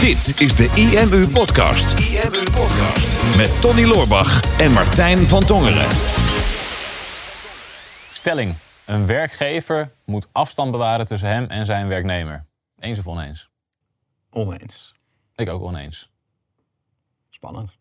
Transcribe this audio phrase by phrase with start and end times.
[0.00, 1.98] Dit is de IMU Podcast.
[1.98, 3.36] IMU Podcast.
[3.36, 5.86] Met Tony Loorbach en Martijn van Tongeren.
[8.12, 8.54] Stelling.
[8.86, 12.44] Een werkgever moet afstand bewaren tussen hem en zijn werknemer.
[12.78, 13.50] Eens of oneens?
[14.30, 14.94] Oneens.
[15.36, 16.10] Ik ook oneens.
[17.30, 17.78] Spannend.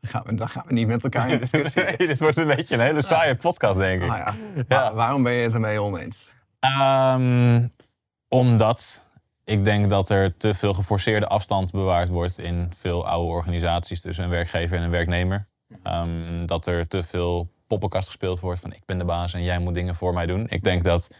[0.00, 1.82] Dan gaan we, dan gaan we niet met elkaar in discussie.
[1.84, 4.10] Nee, dit wordt een beetje een hele saaie podcast, denk ik.
[4.10, 4.34] Ah, ja.
[4.68, 6.32] Waar- waarom ben je het ermee oneens?
[6.60, 7.66] Ehm,
[8.28, 9.08] omdat
[9.50, 14.24] ik denk dat er te veel geforceerde afstand bewaard wordt in veel oude organisaties tussen
[14.24, 15.46] een werkgever en een werknemer.
[15.82, 19.58] Ehm, dat er te veel poppenkast gespeeld wordt van ik ben de baas en jij
[19.58, 20.46] moet dingen voor mij doen.
[20.48, 21.10] Ik denk dat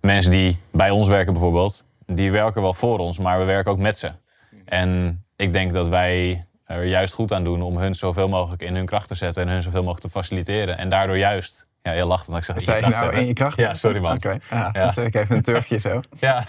[0.00, 3.78] mensen die bij ons werken bijvoorbeeld, die werken wel voor ons, maar we werken ook
[3.78, 4.12] met ze.
[4.64, 8.74] En ik denk dat wij er juist goed aan doen om hun zoveel mogelijk in
[8.74, 10.78] hun kracht te zetten en hun zoveel mogelijk te faciliteren.
[10.78, 13.60] En daardoor juist, ja, je lacht omdat ik zeg in je nou in je kracht?
[13.60, 14.16] Ja, sorry man.
[14.16, 14.70] Oké, ja, Ja.
[14.72, 16.00] dan zet ik even een turfje zo.
[16.18, 16.44] Ja.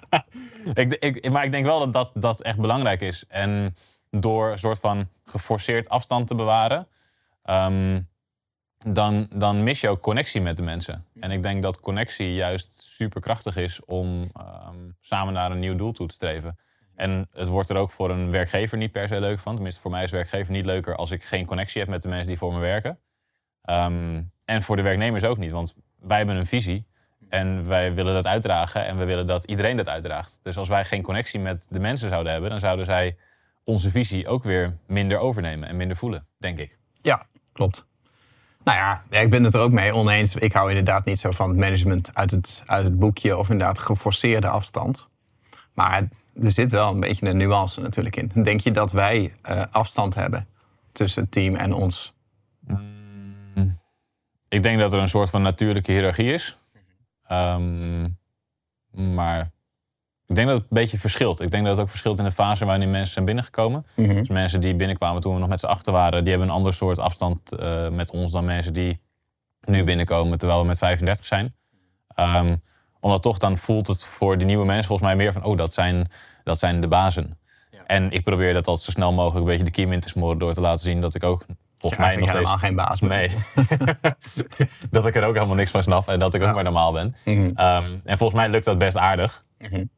[0.74, 3.24] ik, ik, maar ik denk wel dat, dat dat echt belangrijk is.
[3.28, 3.74] En
[4.10, 6.88] door een soort van geforceerd afstand te bewaren,
[7.42, 8.00] ehm,
[8.78, 11.04] dan, dan mis je ook connectie met de mensen.
[11.20, 15.92] En ik denk dat connectie juist superkrachtig is om ehm, samen naar een nieuw doel
[15.92, 16.58] toe te streven.
[16.94, 19.54] En het wordt er ook voor een werkgever niet per se leuk van.
[19.54, 22.26] Tenminste, voor mij is werkgever niet leuker als ik geen connectie heb met de mensen
[22.26, 22.98] die voor me werken.
[23.62, 26.86] Ehm, en voor de werknemers ook niet, want wij hebben een visie.
[27.28, 30.40] En wij willen dat uitdragen en we willen dat iedereen dat uitdraagt.
[30.42, 33.16] Dus als wij geen connectie met de mensen zouden hebben, dan zouden zij
[33.64, 36.78] onze visie ook weer minder overnemen en minder voelen, denk ik.
[36.94, 37.86] Ja, klopt.
[38.64, 40.34] Nou ja, ja, ik ben het er ook mee oneens.
[40.34, 43.78] Ik hou inderdaad niet zo van het management uit het, uit het boekje of inderdaad
[43.78, 45.10] geforceerde afstand.
[45.74, 46.08] Maar
[46.42, 48.30] er zit wel een beetje een nuance natuurlijk in.
[48.42, 50.46] Denk je dat wij eh, afstand hebben
[50.92, 52.14] tussen het team en ons?
[54.50, 56.58] Ik denk dat er een soort van natuurlijke hiërarchie is.
[57.26, 58.08] Ehm,
[58.90, 59.50] maar
[60.26, 61.40] ik denk dat het een beetje verschilt.
[61.40, 63.86] Ik denk dat het ook verschilt in de fase waarin mensen zijn binnengekomen.
[63.96, 66.74] Dus mensen die binnenkwamen toen we nog met z'n achter waren, die hebben een ander
[66.74, 69.00] soort afstand eh, met ons dan mensen die
[69.60, 71.54] nu binnenkomen terwijl we met 35 zijn.
[72.14, 72.56] Ehm,
[73.00, 75.72] omdat toch dan voelt het voor die nieuwe mensen volgens mij meer van, oh, dat
[75.72, 76.08] zijn,
[76.44, 77.38] dat zijn de bazen.
[77.86, 80.38] En ik probeer dat altijd zo snel mogelijk een beetje de kiem in te smoren
[80.38, 81.46] door te laten zien dat ik ook
[81.80, 83.00] volgens Ja, mij nog steeds helemaal geen baas.
[83.00, 83.30] Nee.
[84.90, 87.16] dat ik er ook helemaal niks van snap en dat ik ook maar normaal ben.
[87.24, 87.50] Mhm.
[87.54, 89.44] Ehm, en volgens mij lukt dat best aardig.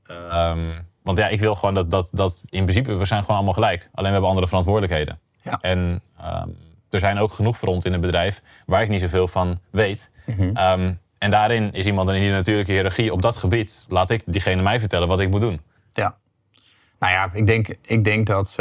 [0.06, 0.70] Ehm,
[1.02, 3.80] want ja, ik wil gewoon dat, dat, dat in principe, we zijn gewoon allemaal gelijk.
[3.80, 5.20] Alleen we hebben andere verantwoordelijkheden.
[5.42, 5.58] Ja.
[5.60, 6.48] En ehm,
[6.90, 10.10] er zijn ook genoeg fronten in het bedrijf waar ik niet zoveel van weet.
[10.26, 10.94] Mhm.
[11.18, 13.86] En daarin is iemand in die natuurlijke hiërarchie op dat gebied.
[13.88, 15.60] Laat ik diegene mij vertellen wat ik moet doen.
[15.90, 16.16] Ja.
[16.98, 18.56] Nou ja, ik denk, ik denk dat.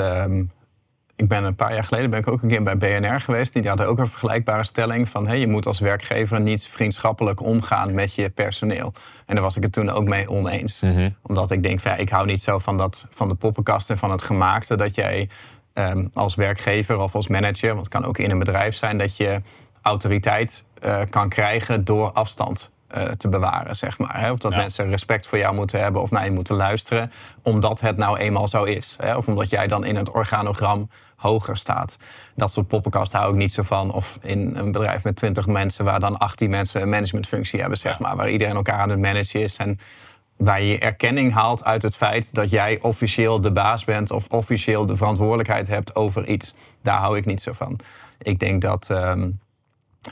[1.22, 3.54] Ik ben een paar jaar geleden ben ik ook een keer bij BNR geweest.
[3.54, 7.94] Die hadden ook een vergelijkbare stelling van hey, je moet als werkgever niet vriendschappelijk omgaan
[7.94, 8.94] met je personeel.
[9.26, 10.84] En daar was ik het toen ook mee oneens.
[11.22, 13.98] Omdat ik denk, van, ja, ik hou niet zo van, dat, van de poppenkast en
[13.98, 14.76] van het gemaakte.
[14.76, 15.30] Dat jij
[15.74, 19.18] ehm, als werkgever of als manager, want het kan ook in een bedrijf zijn, dat
[19.18, 19.42] je
[19.82, 22.72] autoriteit eh, kan krijgen door afstand
[23.18, 24.20] te bewaren, zeg maar.
[24.20, 24.32] Hè?
[24.32, 24.58] Of dat Ja.
[24.58, 28.48] mensen respect voor jou moeten hebben of naar je moeten luisteren, omdat het nou eenmaal
[28.48, 28.98] zo is.
[29.02, 29.16] Hè?
[29.16, 31.98] Of omdat jij dan in het organogram hoger staat.
[32.36, 33.92] Dat soort poppenkast hou ik niet zo van.
[33.94, 38.00] Of in een bedrijf met 20 mensen, waar dan 18 mensen een managementfunctie hebben, zeg
[38.00, 38.16] maar.
[38.16, 39.58] Waar iedereen elkaar aan het managen is.
[39.58, 39.80] En
[40.38, 44.86] waar je erkenning haalt uit het feit dat jij officieel de baas bent of officieel
[44.86, 46.56] de verantwoordelijkheid hebt over iets.
[46.82, 47.80] Daar hou ik niet zo van.
[48.22, 49.30] Ik denk dat ehm,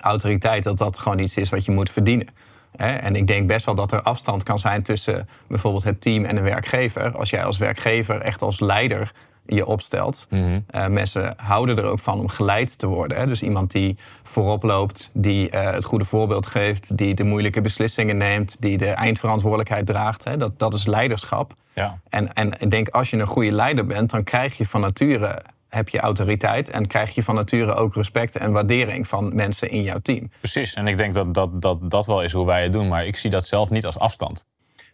[0.01, 2.27] autoriteit dat dat gewoon iets is wat je moet verdienen.
[2.75, 2.93] Hè?
[2.93, 6.35] En ik denk best wel dat er afstand kan zijn tussen bijvoorbeeld het team en
[6.35, 7.17] de werkgever.
[7.17, 9.11] Als jij als werkgever echt als leider
[9.55, 10.27] je opstelt.
[10.29, 13.17] Eh, mensen houden er ook van om geleid te worden.
[13.17, 13.27] Hè?
[13.27, 18.17] Dus iemand die voorop loopt, die eh, het goede voorbeeld geeft, die de moeilijke beslissingen
[18.17, 20.23] neemt, die de eindverantwoordelijkheid draagt.
[20.23, 20.37] Hè?
[20.37, 21.53] Dat, dat is leiderschap.
[21.73, 21.99] Ja.
[22.09, 25.41] En, en ik denk, als je een goede leider bent, dan krijg je van nature
[25.69, 29.81] heb je autoriteit en krijg je van nature ook respect en waardering van mensen in
[29.81, 30.31] jouw team.
[30.39, 30.73] Precies.
[30.73, 32.87] En ik denk dat dat, dat dat wel is hoe wij het doen.
[32.87, 34.45] Maar ik zie dat zelf niet als afstand.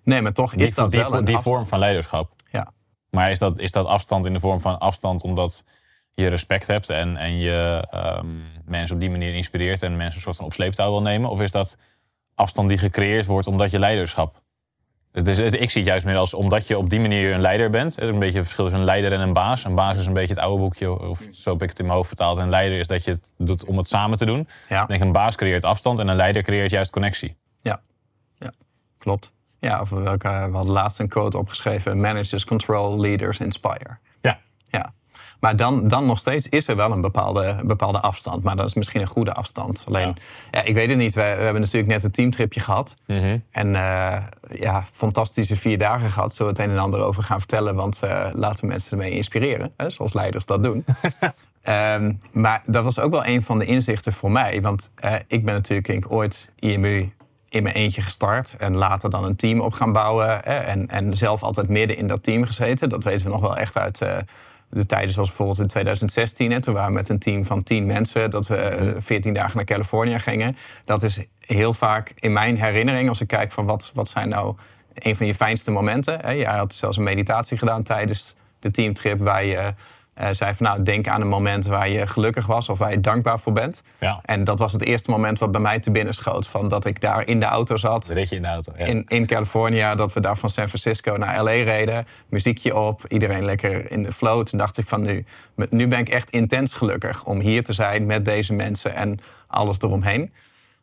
[0.03, 1.56] Nee, maar toch Die, is dat die, wel een die afstand.
[1.56, 2.31] vorm van leiderschap.
[2.52, 2.72] Ja.
[3.09, 5.64] Maar is dat, is dat afstand in de vorm van afstand omdat
[6.11, 8.28] je respect hebt en, en je ehm,
[8.66, 11.29] mensen op die manier inspireert en mensen een soort van op sleeptouw wil nemen?
[11.29, 11.78] Of is dat
[12.35, 14.44] afstand die gecreëerd wordt omdat je leiderschap?
[15.23, 17.70] Dus het- ik zie het juist meer als omdat je op die manier een leider
[17.70, 18.00] bent.
[18.02, 19.64] Is een beetje het verschil tussen een leider en een baas.
[19.64, 21.97] Een baas is een beetje het oude boekje, of zo heb ik het in mijn
[21.97, 22.38] hoofd vertaald.
[22.38, 24.47] En een leider is dat je het doet om het samen te doen.
[24.70, 24.82] Ja.
[24.82, 27.35] Ik denk een baas creëert afstand en een leider creëert juist connectie.
[27.58, 27.82] Ja,
[28.38, 28.52] ja.
[28.97, 29.34] klopt.
[29.59, 33.97] Ja, of welke, we hadden laatst een quote opgeschreven: Managers control, leaders inspire.
[35.46, 38.44] Maar dan, dan nog steeds is er wel een bepaalde, bepaalde afstand.
[38.44, 39.84] Maar dat is misschien een goede afstand.
[39.88, 40.16] Alleen,
[40.52, 40.64] ja.
[40.64, 41.14] ik weet het niet.
[41.14, 42.97] We, we hebben natuurlijk net een teamtripje gehad.
[43.08, 43.38] Mhm.
[43.52, 44.24] En eh,
[44.59, 46.36] ja, fantastische vier dagen gehad.
[46.36, 47.76] Zullen we het een en ander over gaan vertellen.
[47.76, 49.74] Want eh, laten mensen ermee inspireren.
[49.78, 50.86] Hè, zoals leiders dat doen.
[51.62, 54.62] Ehm, maar dat was ook wel een van de inzichten voor mij.
[54.62, 57.14] Want eh, ik ben natuurlijk ik, ooit IMU
[57.50, 58.56] in mijn eentje gestart.
[58.58, 60.28] En later dan een team op gaan bouwen.
[60.28, 62.90] Hè, en, en zelf altijd midden in dat team gezeten.
[62.90, 64.02] Dat weten we nog wel echt uit
[64.70, 66.52] de tijden zoals bijvoorbeeld in 2016.
[66.52, 68.29] Hè, toen waren we met een team van tien mensen.
[68.29, 70.58] Dat we eh, 14 dagen naar Californië gingen.
[70.85, 73.09] Dat is heel vaak in mijn herinnering.
[73.09, 74.56] Als ik kijk van wat, wat zijn nou
[74.94, 76.20] een van je fijnste momenten.
[76.22, 76.32] Hè.
[76.32, 79.20] Jij had zelfs een meditatie gedaan tijdens de teamtrip.
[79.20, 79.73] Waar je
[80.16, 83.00] eh, zei van nou, denk aan een moment waar je gelukkig was of waar je
[83.00, 83.84] dankbaar voor bent.
[84.00, 84.20] Ja.
[84.22, 86.47] En dat was het eerste moment wat bij mij te binnen schoot.
[86.47, 88.09] Van dat ik daar in de auto zat.
[88.09, 88.73] In de auto.
[88.78, 88.85] Ja.
[88.85, 92.08] In, in California, dat we daar van San Francisco naar LA reden.
[92.29, 94.44] Muziekje op, iedereen lekker in de flow.
[94.44, 95.26] Toen dacht ik van nu,
[95.70, 99.82] nu ben ik echt intens gelukkig om hier te zijn met deze mensen en alles
[99.82, 100.34] eromheen.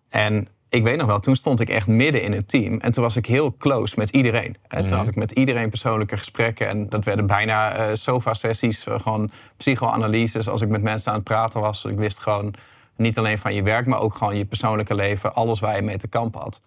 [0.08, 2.78] En ik weet nog wel, toen stond ik echt midden in het team.
[2.78, 4.56] En toen was ik heel close met iedereen.
[4.68, 6.68] En toen had ik met iedereen persoonlijke gesprekken.
[6.68, 10.48] En dat werden bijna eh, sofa-sessies, eh, gewoon psychoanalyses.
[10.48, 11.84] Als ik met mensen aan het praten was.
[11.84, 12.54] Ik wist gewoon
[12.96, 15.34] niet alleen van je werk, maar ook gewoon je persoonlijke leven.
[15.34, 16.60] Alles waar je mee te kamp had.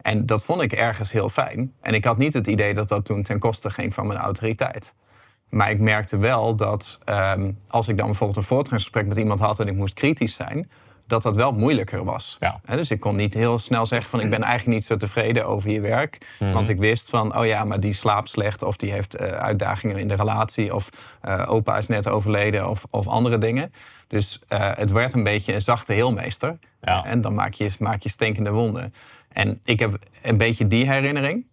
[0.00, 1.72] En dat vond ik ergens heel fijn.
[1.80, 4.94] En ik had niet het idee dat dat toen ten koste ging van mijn autoriteit.
[5.48, 9.60] Maar ik merkte wel dat ehm, als ik dan bijvoorbeeld een voortgangsgesprek met iemand had
[9.60, 10.70] en ik moest kritisch zijn,
[11.12, 12.36] dat dat wel moeilijker was.
[12.40, 12.60] Ja.
[12.64, 15.70] Dus ik kon niet heel snel zeggen van ik ben eigenlijk niet zo tevreden over
[15.70, 16.26] je werk.
[16.38, 19.96] Want ik wist van, oh ja, maar die slaapt slecht of die heeft eh, uitdagingen
[19.96, 23.72] in de relatie of eh, opa is net overleden of, of andere dingen.
[24.08, 26.58] Dus eh, het werd een beetje een zachte heelmeester.
[26.80, 27.04] Ja.
[27.04, 28.94] En dan maak je, maak je stinkende wonden.
[29.28, 31.46] En ik heb een beetje die herinnering.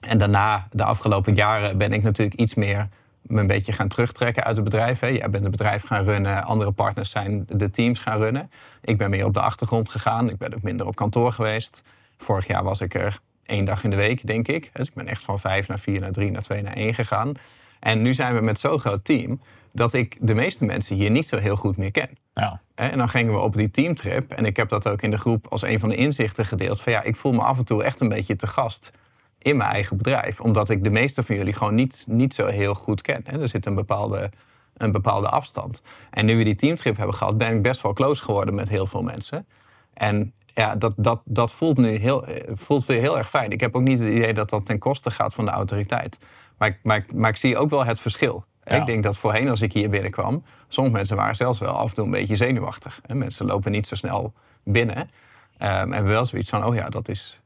[0.00, 2.88] En daarna, de afgelopen jaren, ben ik natuurlijk iets meer
[3.30, 5.00] me een beetje gaan terugtrekken uit het bedrijf.
[5.00, 5.06] Hè.
[5.06, 8.50] Jij bent het bedrijf gaan runnen, andere partners zijn de teams gaan runnen.
[8.82, 10.28] Ik ben meer op de achtergrond gegaan.
[10.30, 11.84] Ik ben ook minder op kantoor geweest.
[12.16, 14.70] Vorig jaar was ik er één dag in de week, denk ik.
[14.72, 17.32] Dus ik ben echt van vijf naar vier, naar drie, naar twee, naar één gegaan.
[17.80, 19.40] En nu zijn we met zo'n groot team
[19.72, 22.08] dat ik de meeste mensen hier niet zo heel goed meer ken.
[22.34, 22.60] Ja.
[22.74, 24.32] En dan gingen we op die teamtrip.
[24.32, 26.80] En ik heb dat ook in de groep als een van de inzichten gedeeld.
[26.80, 28.92] Van ja, ik voel me af en toe echt een beetje te gast
[29.42, 30.40] in mijn eigen bedrijf.
[30.40, 33.20] Omdat ik de meeste van jullie gewoon niet, niet zo heel goed ken.
[33.24, 33.40] Hè.
[33.40, 34.30] Er zit een bepaalde,
[34.76, 35.82] een bepaalde afstand.
[36.10, 38.86] En nu we die teamtrip hebben gehad, ben ik best wel close geworden met heel
[38.86, 39.46] veel mensen.
[39.94, 43.50] En ja, dat, dat, dat voelt nu heel, eh, voelt weer heel erg fijn.
[43.50, 46.20] Ik heb ook niet het idee dat dat ten koste gaat van de autoriteit.
[46.58, 48.44] Maar ik, maar, ik- maar ik zie ook wel het verschil.
[48.64, 48.76] Ja.
[48.76, 50.42] Ik denk dat voorheen als ik hier binnenkwam...
[50.68, 53.00] sommige mensen waren zelfs wel af en toe een beetje zenuwachtig.
[53.06, 54.32] En mensen lopen niet zo snel
[54.64, 55.10] binnen.
[55.58, 57.40] Ehm, en wel zoiets van, oh ja, dat is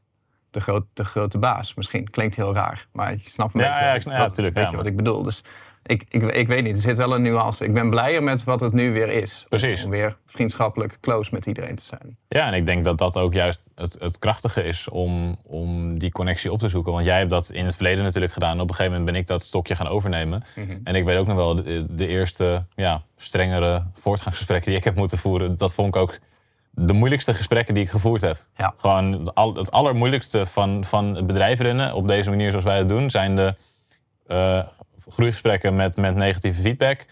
[0.55, 1.73] de, groot, de grote baas.
[1.73, 4.53] Misschien klinkt heel raar, maar je snapt een Ja, beetje, ja, wat, ik ja, wat-
[4.53, 5.23] weet je wat ik bedoel.
[5.23, 5.43] Dus
[5.83, 7.63] ik, ik, ik weet niet, er zit wel een nuance.
[7.65, 9.45] Ik ben blijer met wat het nu weer is.
[9.49, 9.83] Precies.
[9.83, 12.17] Om weer vriendschappelijk close met iedereen te zijn.
[12.27, 16.11] Ja, en ik denk dat dat ook juist het, het krachtige is om, om die
[16.11, 16.91] connectie op te zoeken.
[16.93, 18.59] Want jij hebt dat in het verleden natuurlijk gedaan.
[18.61, 20.43] Op een gegeven moment ben ik dat stokje gaan overnemen.
[20.83, 24.95] En ik weet ook nog wel, de, de eerste ja, strengere voortgangsgesprekken die ik heb
[24.95, 25.57] moeten voeren...
[25.57, 26.17] dat vond ik ook
[26.75, 28.45] de moeilijkste gesprekken die ik gevoerd heb.
[28.57, 28.73] Ja.
[28.77, 31.93] Gewoon het, al, het allermoeilijkste van, van het bedrijf runnen...
[31.93, 33.55] op deze manier zoals wij het doen, zijn de
[34.27, 34.59] eh,
[35.09, 37.05] groeigesprekken met, met negatieve feedback.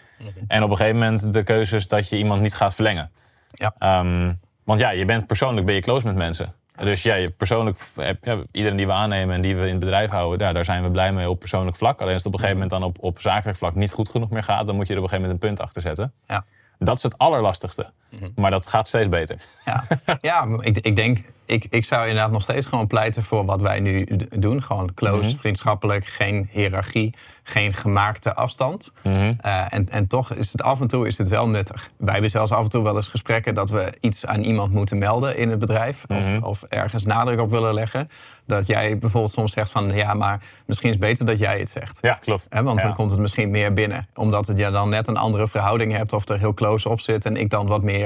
[0.47, 3.11] En op een gegeven moment de keuzes dat je iemand niet gaat verlengen.
[3.51, 3.73] Ja.
[3.77, 4.33] Ehm,
[4.63, 6.53] want ja, je bent persoonlijk ben je close met mensen.
[6.75, 7.77] Dus ja, je persoonlijk,
[8.21, 10.91] ja, iedereen die we aannemen en die we in het bedrijf houden, daar zijn we
[10.91, 12.01] blij mee op persoonlijk vlak.
[12.01, 14.29] Alleen als het op een gegeven moment dan op, op zakelijk vlak niet goed genoeg
[14.29, 16.13] meer gaat, dan moet je er op een gegeven moment een punt achter zetten.
[16.27, 16.45] Ja.
[16.77, 17.91] Dat is het allerlastigste.
[18.35, 19.37] Maar dat gaat steeds beter.
[19.65, 19.83] Ja,
[20.19, 23.79] ja ik, ik denk, ik, ik zou inderdaad nog steeds gewoon pleiten voor wat wij
[23.79, 24.63] nu d- doen.
[24.63, 28.93] Gewoon close, vriendschappelijk, geen hiërarchie, geen gemaakte afstand.
[29.03, 31.89] Eh, en, en toch is het af en toe is het wel nuttig.
[31.97, 34.97] Wij hebben zelfs af en toe wel eens gesprekken dat we iets aan iemand moeten
[34.97, 36.03] melden in het bedrijf.
[36.07, 38.09] Of, of ergens nadruk op willen leggen.
[38.45, 41.69] Dat jij bijvoorbeeld soms zegt van ja, maar misschien is het beter dat jij het
[41.69, 41.97] zegt.
[42.01, 42.47] Ja, klopt.
[42.49, 42.85] Want Ja.
[42.87, 44.07] dan komt het misschien meer binnen.
[44.15, 47.25] Omdat het je dan net een andere verhouding hebt of er heel close op zit
[47.25, 48.02] en ik dan wat meer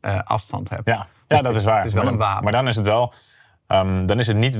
[0.00, 0.86] eh, afstand heb.
[0.86, 1.76] Ja, ja Dus dat is waar.
[1.76, 2.42] Het is wel maar, een wapen.
[2.42, 3.12] maar dan is het wel,
[3.66, 4.58] ehm, dan is het niet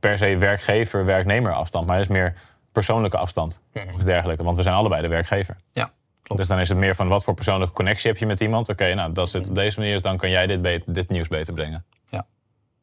[0.00, 2.34] per se werkgever-werknemer afstand, maar het is meer
[2.72, 4.42] persoonlijke afstand of iets dergelijke.
[4.42, 5.56] Want we zijn allebei de werkgever.
[5.72, 5.90] Ja,
[6.22, 6.40] klopt.
[6.40, 8.68] Dus dan is het meer van wat voor persoonlijke connectie heb je met iemand.
[8.68, 11.28] Oké, nou dat zit op deze manier, dus dan kan jij dit, beter, dit nieuws
[11.28, 11.84] beter brengen.
[12.08, 12.26] Ja.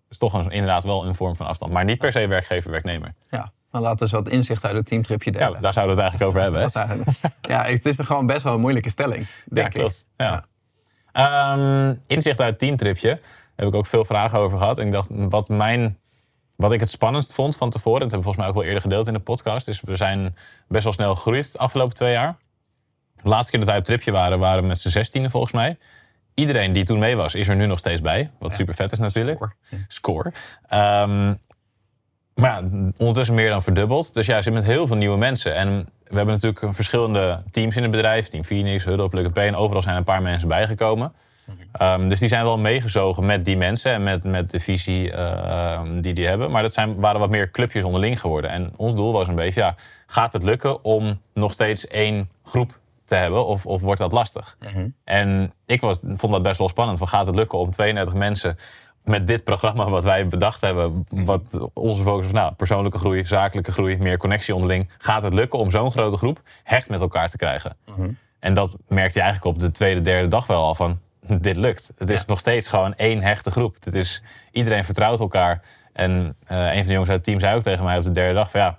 [0.07, 1.71] Dus toch een, inderdaad wel een vorm van afstand.
[1.71, 3.13] Maar niet per se werkgever-werknemer.
[3.29, 5.61] Ja, dan laten we eens wat inzicht uit het teamtripje Ja, delen.
[5.61, 7.11] daar zouden we het eigenlijk over hebben.
[7.41, 7.53] Hè?
[7.53, 9.93] Ja, het is er gewoon best wel een moeilijke stelling, denk ja, klopt.
[10.17, 10.25] ik.
[10.25, 10.43] Ja.
[11.17, 13.09] Ehm, inzicht uit het teamtripje.
[13.09, 13.19] Daar
[13.55, 14.77] heb ik ook veel vragen over gehad.
[14.77, 15.97] En ik dacht, wat, mijn,
[16.55, 17.99] wat ik het spannendst vond van tevoren...
[17.99, 19.67] dat hebben we volgens mij ook wel eerder gedeeld in de podcast...
[19.67, 20.35] is we zijn
[20.67, 22.37] best wel snel gegroeid de afgelopen twee jaar.
[23.21, 25.77] De laatste keer dat wij op tripje waren, waren we met z'n zestiende volgens mij.
[26.33, 28.31] Iedereen die toen mee was, is er nu nog steeds bij.
[28.39, 29.37] Wat super vet is natuurlijk.
[29.37, 29.53] Score.
[29.87, 30.33] Score.
[30.67, 31.33] Ehm,
[32.35, 32.63] maar ja,
[32.97, 34.13] ondertussen meer dan verdubbeld.
[34.13, 35.55] Dus ja, je zit met heel veel nieuwe mensen.
[35.55, 38.27] En we hebben natuurlijk verschillende teams in het bedrijf.
[38.27, 39.47] Team Phoenix, Huddle, Plug and Pay.
[39.47, 41.13] En overal zijn een paar mensen bijgekomen.
[41.71, 45.99] Ehm, dus die zijn wel meegezogen met die mensen en met, met de visie ehm,
[45.99, 46.51] die die hebben.
[46.51, 48.49] Maar dat zijn, waren wat meer clubjes onderling geworden.
[48.49, 49.75] En ons doel was een beetje, ja,
[50.07, 54.57] gaat het lukken om nog steeds één groep te hebben of, of wordt dat lastig?
[55.03, 56.97] En ik was, vond dat best wel spannend.
[56.97, 58.57] Van, gaat het lukken om 32 mensen
[59.07, 63.71] met dit programma wat wij bedacht hebben, wat onze focus is, nou, persoonlijke groei, zakelijke
[63.71, 67.37] groei, meer connectie onderling, gaat het lukken om zo'n grote groep hecht met elkaar te
[67.37, 67.77] krijgen?
[68.39, 70.99] En dat merkte je eigenlijk op de tweede, derde dag wel al van,
[71.47, 71.91] dit lukt.
[71.97, 72.25] Het is Ja.
[72.27, 73.75] nog steeds gewoon één hechte groep.
[73.83, 75.61] Het is, iedereen vertrouwt elkaar.
[75.93, 78.11] En eh, een van de jongens uit het team zei ook tegen mij op de
[78.11, 78.77] derde dag van ja,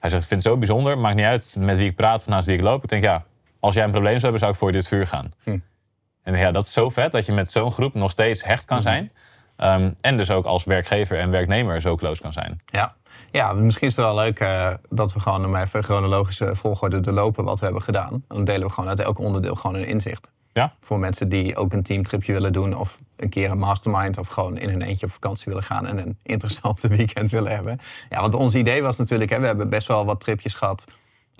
[0.00, 2.26] hij zegt, ik vind het zo bijzonder, maakt niet uit met wie ik praat of
[2.26, 2.82] naast wie ik loop.
[2.82, 3.24] Ik denk ja,
[3.60, 5.32] als jij een probleem zou hebben, zou ik voor dit vuur gaan.
[6.22, 8.82] En ja, dat is zo vet dat je met zo'n groep nog steeds hecht kan
[8.82, 9.12] zijn.
[9.56, 12.60] Ehm, en dus ook als werkgever en werknemer zo close kan zijn.
[12.66, 12.94] Ja.
[13.30, 17.44] ja, misschien is het wel leuk eh, dat we gewoon maar even chronologische volgorde doorlopen
[17.44, 18.24] wat we hebben gedaan.
[18.28, 20.30] Dan delen we gewoon uit elk onderdeel gewoon een inzicht.
[20.52, 24.28] Ja, Voor mensen die ook een teamtripje willen doen of een keer een mastermind of
[24.28, 27.78] gewoon in hun eentje op vakantie willen gaan en een interessante weekend willen hebben.
[28.10, 30.86] Ja, want ons idee was natuurlijk, hè, we hebben best wel wat tripjes gehad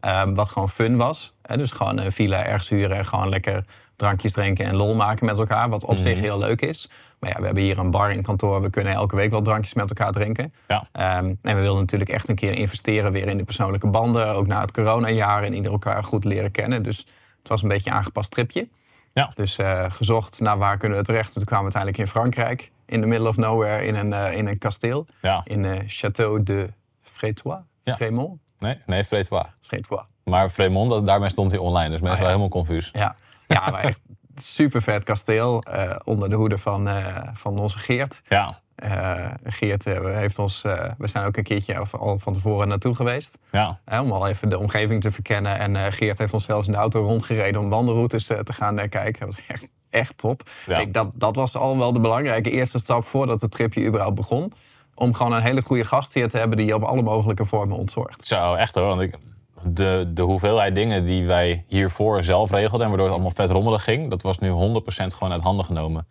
[0.00, 1.34] ehm, wat gewoon fun was.
[1.42, 3.64] Hè, dus gewoon een villa ergens huren en gewoon lekker
[3.96, 6.90] drankjes drinken en lol maken met elkaar, wat op zich heel leuk is.
[7.18, 9.74] Maar ja, we hebben hier een bar in kantoor, we kunnen elke week wel drankjes
[9.74, 10.52] met elkaar drinken.
[10.68, 10.88] ja.
[10.92, 14.34] Ehm, en we wilden natuurlijk echt een keer investeren weer in de persoonlijke banden.
[14.34, 16.82] Ook na het coronajaar en ieder elkaar goed leren kennen.
[16.82, 16.98] Dus
[17.38, 18.68] het was een beetje een aangepast tripje.
[19.12, 19.30] Ja.
[19.34, 21.32] Dus eh, gezocht naar waar kunnen we terecht.
[21.32, 22.70] Toen kwamen we uiteindelijk in Frankrijk.
[22.86, 25.06] In the middle of nowhere in een, eh, in een kasteel.
[25.20, 25.40] Ja.
[25.44, 26.68] In eh, Château de
[27.02, 27.58] Frétois.
[27.82, 27.94] Ja.
[27.94, 28.40] Frémont?
[28.58, 29.44] Nee, nee, Frétois.
[29.60, 30.02] Frétois.
[30.24, 31.90] Maar Fremont, daarmee stond hij online.
[31.90, 32.22] Dus mensen Ah, ja.
[32.22, 32.90] waren helemaal confuus.
[32.92, 34.00] Ja, ja maar echt
[34.34, 35.62] super vet kasteel.
[35.62, 38.22] eh, onder de hoede van, eh, van onze Geert.
[38.28, 40.62] Ja, Eh, Geert heeft ons...
[40.98, 43.38] we zijn ook een keertje of- al van tevoren naartoe geweest.
[43.52, 43.78] ja.
[44.00, 45.58] Om al even de omgeving te verkennen.
[45.58, 49.26] En Geert heeft ons zelfs in de auto rondgereden om wandelroutes te gaan kijken.
[49.26, 50.42] Dat was echt, echt top.
[50.66, 50.78] Ja.
[50.78, 54.52] Ik, dat, dat was al wel de belangrijke eerste stap voordat het tripje überhaupt begon.
[54.98, 57.76] Om gewoon een hele goede gast hier te hebben die je op alle mogelijke vormen
[57.76, 58.26] ontzorgt.
[58.26, 58.86] Zo, echt hoor.
[58.86, 59.18] Want ik,
[59.62, 62.80] de, de hoeveelheid dingen die wij hiervoor zelf regelden...
[62.80, 64.10] en waardoor het allemaal vet rommelig ging...
[64.10, 64.54] dat was nu 100%
[64.86, 66.06] gewoon uit handen genomen.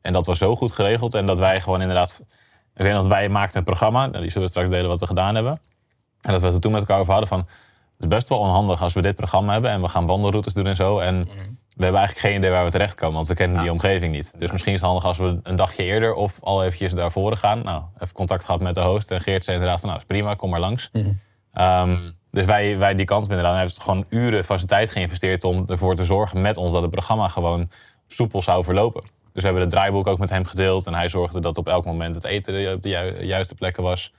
[0.00, 1.14] En dat was zo goed geregeld.
[1.14, 2.22] En dat wij gewoon inderdaad...
[2.74, 4.06] Ik weet dat wij maakten een programma.
[4.06, 5.60] Nou, die zullen we straks delen wat we gedaan hebben.
[6.20, 7.38] En dat we het toen met elkaar over hadden van...
[7.38, 9.70] Het is best wel onhandig als we dit programma hebben...
[9.70, 10.98] en we gaan wandelroutes doen en zo.
[10.98, 11.28] En
[11.76, 13.14] we hebben eigenlijk geen idee waar we terechtkomen...
[13.14, 14.32] want we kennen die omgeving niet.
[14.38, 16.14] Dus misschien is het handig als we een dagje eerder...
[16.14, 17.62] of al eventjes daarvoor gaan.
[17.62, 19.10] Nou, even contact gehad met de host.
[19.10, 19.88] En Geert zei inderdaad van...
[19.88, 20.90] nou, is prima, kom maar langs.
[21.52, 21.96] Ehm,
[22.30, 23.54] dus wij, wij die kant op inderdaad.
[23.54, 26.82] Hij heeft gewoon uren van zijn tijd geïnvesteerd om ervoor te zorgen met ons dat
[26.82, 27.70] het programma gewoon
[28.06, 29.02] soepel zou verlopen.
[29.02, 31.84] Dus we hebben het draaiboek ook met hem gedeeld en hij zorgde dat op elk
[31.84, 34.12] moment het eten op de ju- juiste plekken was.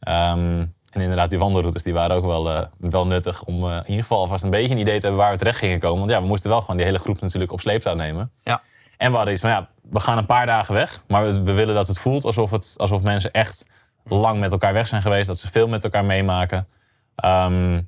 [0.00, 3.86] Ehm, en inderdaad, die wandelroutes die waren ook wel, eh, wel nuttig om eh, in
[3.86, 5.98] ieder geval alvast een beetje een idee te hebben waar we terecht gingen komen.
[5.98, 8.32] Want ja, we moesten wel gewoon die hele groep natuurlijk op sleeptouw nemen.
[8.42, 8.62] Ja.
[8.96, 11.02] En we hadden iets van, ja, we gaan een paar dagen weg.
[11.08, 13.66] Maar we, we willen dat het voelt alsof, het, alsof mensen echt
[14.04, 15.26] lang met elkaar weg zijn geweest.
[15.26, 16.66] Dat ze veel met elkaar meemaken.
[17.14, 17.80] Ehm,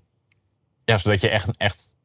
[0.85, 1.97] ja, zodat je echt, echt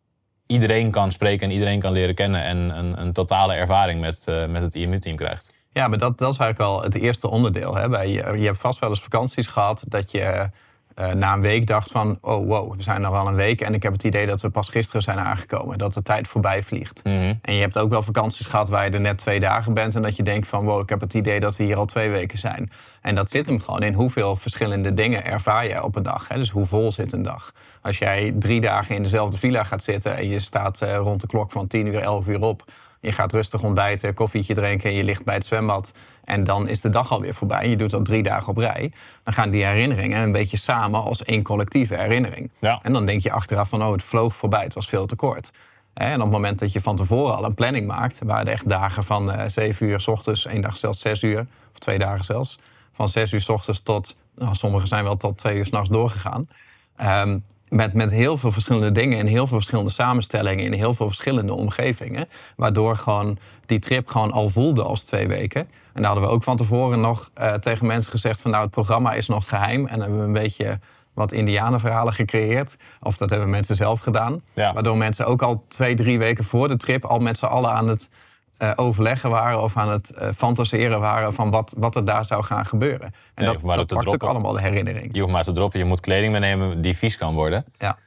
[0.46, 2.44] iedereen kan spreken en iedereen kan leren kennen.
[2.44, 5.54] En een, een totale ervaring met, eh, met het IMU-team krijgt.
[5.70, 7.76] Ja, maar dat, dat is eigenlijk al het eerste onderdeel.
[7.76, 7.90] Hè?
[7.90, 10.50] Bij, je, je hebt vast wel eens vakanties gehad dat je
[10.96, 12.18] eh, na een week dacht van...
[12.22, 14.50] oh wow, we zijn er al een week en ik heb het idee dat we
[14.50, 15.78] pas gisteren zijn aangekomen.
[15.78, 17.02] Dat de tijd voorbij vliegt.
[17.42, 19.96] En je hebt ook wel vakanties gehad waar je er net twee dagen bent...
[19.96, 22.10] en dat je denkt van wow, ik heb het idee dat we hier al twee
[22.10, 22.72] weken zijn.
[23.02, 26.28] En dat zit hem gewoon in hoeveel verschillende dingen ervaar je op een dag.
[26.28, 26.38] Hè?
[26.38, 27.52] Dus hoe vol zit een dag.
[27.82, 30.18] Als jij drie dagen in dezelfde villa gaat zitten...
[30.18, 32.64] en je staat eh, rond de klok van 10 uur, 11 uur op...
[33.06, 35.94] Je gaat rustig ontbijten, koffietje drinken, je ligt bij het zwembad.
[36.24, 37.60] En dan is de dag alweer voorbij.
[37.60, 38.92] En je doet dat drie dagen op rij.
[39.24, 42.52] Dan gaan die herinneringen een beetje samen als één collectieve herinnering.
[42.60, 42.80] Ja.
[42.82, 45.52] En dan denk je achteraf van, oh, het vloog voorbij, het was veel te kort.
[45.94, 48.20] En op het moment dat je van tevoren al een planning maakt...
[48.24, 51.40] waar er echt dagen van eh 7 uur s ochtends, één dag zelfs 6 uur...
[51.72, 52.60] of twee dagen zelfs,
[52.94, 54.24] van 6 uur s ochtends tot...
[54.36, 56.48] Nou, sommige zijn wel tot twee uur s'nachts doorgegaan.
[56.96, 57.38] Ehm,
[57.70, 61.54] met, met heel veel verschillende dingen in heel veel verschillende samenstellingen in heel veel verschillende
[61.54, 62.28] omgevingen.
[62.56, 65.62] Waardoor gewoon die trip gewoon al voelde als twee weken.
[65.62, 68.72] En daar hadden we ook van tevoren nog eh, tegen mensen gezegd van nou het
[68.72, 69.88] programma is nog geheim.
[69.88, 70.80] En dan hebben we een beetje
[71.14, 72.78] wat indianenverhalen gecreëerd.
[73.02, 74.42] Of dat hebben mensen zelf gedaan.
[74.54, 74.74] Ja.
[74.74, 77.88] Waardoor mensen ook al twee, drie weken voor de trip al met z'n allen aan
[77.88, 78.12] het
[78.58, 82.44] eh, overleggen waren of aan het eh, fantaseren waren van wat, wat er daar zou
[82.44, 83.14] gaan gebeuren.
[83.34, 85.10] En dat, maar dat pakt ook allemaal de herinnering.
[85.12, 87.66] Je hoeft maar te droppen, je moet kleding meenemen die vies kan worden.
[87.78, 87.98] Ja.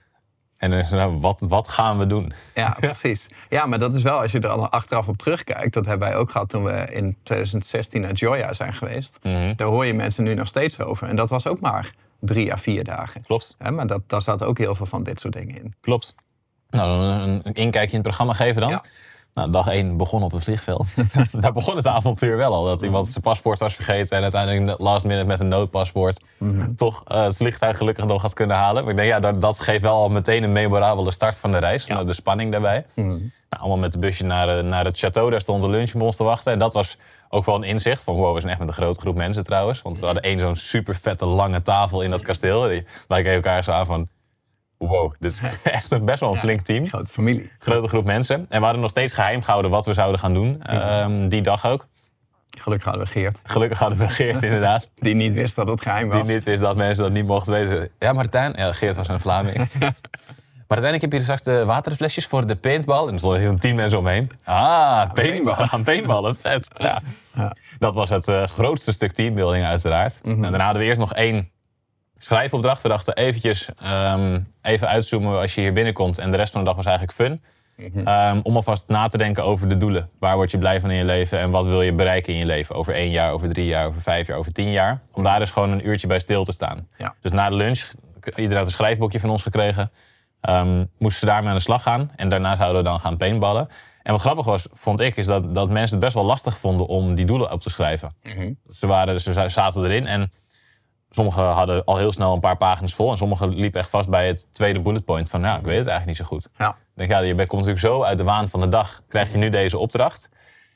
[0.56, 2.32] En dan is nou, wat, wat gaan we doen?
[2.54, 3.30] Ja, precies.
[3.48, 5.74] Ja, maar dat is wel, als je er al achteraf op terugkijkt...
[5.74, 9.18] dat hebben wij ook gehad toen we in 2016 naar Joya zijn geweest.
[9.22, 9.52] Mhm.
[9.56, 11.08] Daar hoor je mensen nu nog steeds over.
[11.08, 13.22] En dat was ook maar drie à vier dagen.
[13.22, 13.56] Klopt.
[13.72, 15.74] Maar dat, daar zaten ook heel veel van dit soort dingen in.
[15.80, 16.14] Klopt.
[16.70, 18.70] Nou, een, een inkijkje in het programma geven dan.
[18.70, 18.84] Ja.
[19.38, 20.86] Nou, dag 1 begon op het vliegveld.
[21.40, 22.64] Daar begon het avontuur wel al.
[22.64, 26.20] Dat iemand zijn paspoort was vergeten en uiteindelijk last minute met een noodpaspoort
[26.76, 28.82] toch eh, het vliegtuig gelukkig nog had kunnen halen.
[28.82, 31.58] Maar ik denk, ja, dat, dat geeft wel al meteen een memorabele start van de
[31.58, 31.86] reis.
[31.86, 32.04] Ja.
[32.04, 32.84] De spanning daarbij.
[33.50, 35.30] Nou, allemaal met de busje naar, eh, naar het château.
[35.30, 36.52] Daar stond de lunch op ons te wachten.
[36.52, 36.96] En dat was
[37.28, 39.82] ook wel een inzicht van, wow, we zijn echt met een grote groep mensen trouwens.
[39.82, 42.68] Want we hadden één zo'n super vette lange tafel in dat kasteel.
[42.68, 44.08] Die- Wij keken elkaar zo aan van,
[44.78, 47.50] wow, dit is echt een, best wel een flink team Grote familie.
[47.58, 48.46] grote groep mensen.
[48.48, 50.62] En we hadden nog steeds geheim gehouden wat we zouden gaan doen.
[50.62, 51.86] ehm, die dag ook.
[52.58, 53.40] Gelukkig hadden we Geert.
[53.44, 54.90] Gelukkig hadden we Geert inderdaad.
[54.94, 56.26] Die niet wist dat het geheim was.
[56.26, 57.88] Die niet wist dat mensen dat niet mochten weten.
[57.98, 58.52] Ja, Martijn.
[58.56, 59.68] Ja, Geert was een Vlaming.
[60.68, 63.06] Martijn, ik heb hier straks de waterflesjes voor de paintball.
[63.06, 64.30] En er stonden heel tien mensen omheen.
[64.44, 65.10] Ah,
[65.44, 66.36] gaan paintballen.
[66.36, 66.68] Vet.
[66.78, 67.00] Ja.
[67.78, 70.20] Dat was het eh, grootste stuk teambuilding uiteraard.
[70.24, 71.50] En daarna hadden we eerst nog één
[72.18, 72.82] schrijfopdracht.
[72.82, 76.18] We dachten eventjes ehm, even uitzoomen als je hier binnenkomt.
[76.18, 77.42] En de rest van de dag was eigenlijk fun.
[78.04, 80.10] Ehm, om alvast na te denken over de doelen.
[80.18, 82.46] Waar word je blij van in je leven en wat wil je bereiken in je
[82.46, 82.74] leven?
[82.74, 85.00] Over één jaar, over drie jaar, over vijf jaar, over tien jaar.
[85.12, 86.88] Om daar dus gewoon een uurtje bij stil te staan.
[86.96, 87.14] Ja.
[87.20, 87.90] Dus na de lunch,
[88.24, 89.90] iedereen had een schrijfboekje van ons gekregen.
[90.40, 92.10] ehm, moesten ze daarmee aan de slag gaan.
[92.16, 93.68] En daarna zouden we dan gaan paintballen.
[94.02, 96.86] En wat grappig was, vond ik, is dat, dat mensen het best wel lastig vonden
[96.86, 98.14] om die doelen op te schrijven.
[98.68, 100.30] Ze, waren, ze zaten erin en
[101.10, 103.10] sommigen hadden al heel snel een paar pagina's vol.
[103.10, 105.86] En sommigen liepen echt vast bij het tweede bullet point van, nou, ik weet het
[105.86, 106.48] eigenlijk niet zo goed.
[106.58, 106.76] Ja.
[106.94, 109.48] Denk, ja, je komt natuurlijk zo uit de waan van de dag, krijg je nu
[109.48, 110.28] deze opdracht.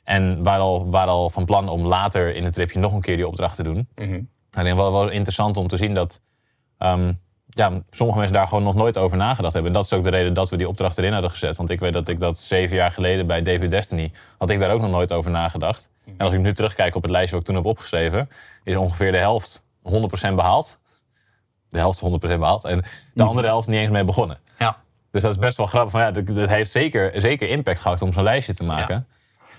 [0.03, 3.15] En waren al, waren al van plan om later in het tripje nog een keer
[3.15, 3.87] die opdracht te doen.
[3.95, 4.09] Mhm.
[4.09, 4.21] Nou,
[4.51, 6.21] ik denk wel, wel interessant om te zien dat
[6.77, 7.13] ehm,
[7.49, 9.71] ja, sommige mensen daar gewoon nog nooit over nagedacht hebben.
[9.71, 11.57] En dat is ook de reden dat we die opdracht erin hadden gezet.
[11.57, 14.71] Want ik weet dat ik dat zeven jaar geleden bij David Destiny, had ik daar
[14.71, 15.91] ook nog nooit over nagedacht.
[16.05, 18.29] En als ik nu terugkijk op het lijstje wat ik toen heb opgeschreven,
[18.63, 20.79] is ongeveer de helft 100% behaald.
[21.69, 22.65] De helft 100% behaald.
[22.65, 24.37] En de andere helft niet eens mee begonnen.
[24.59, 24.77] Ja.
[25.11, 25.91] Dus dat is best wel grappig.
[25.91, 29.07] Van, ja, dat, dat heeft zeker, zeker impact gehad om zo'n lijstje te maken.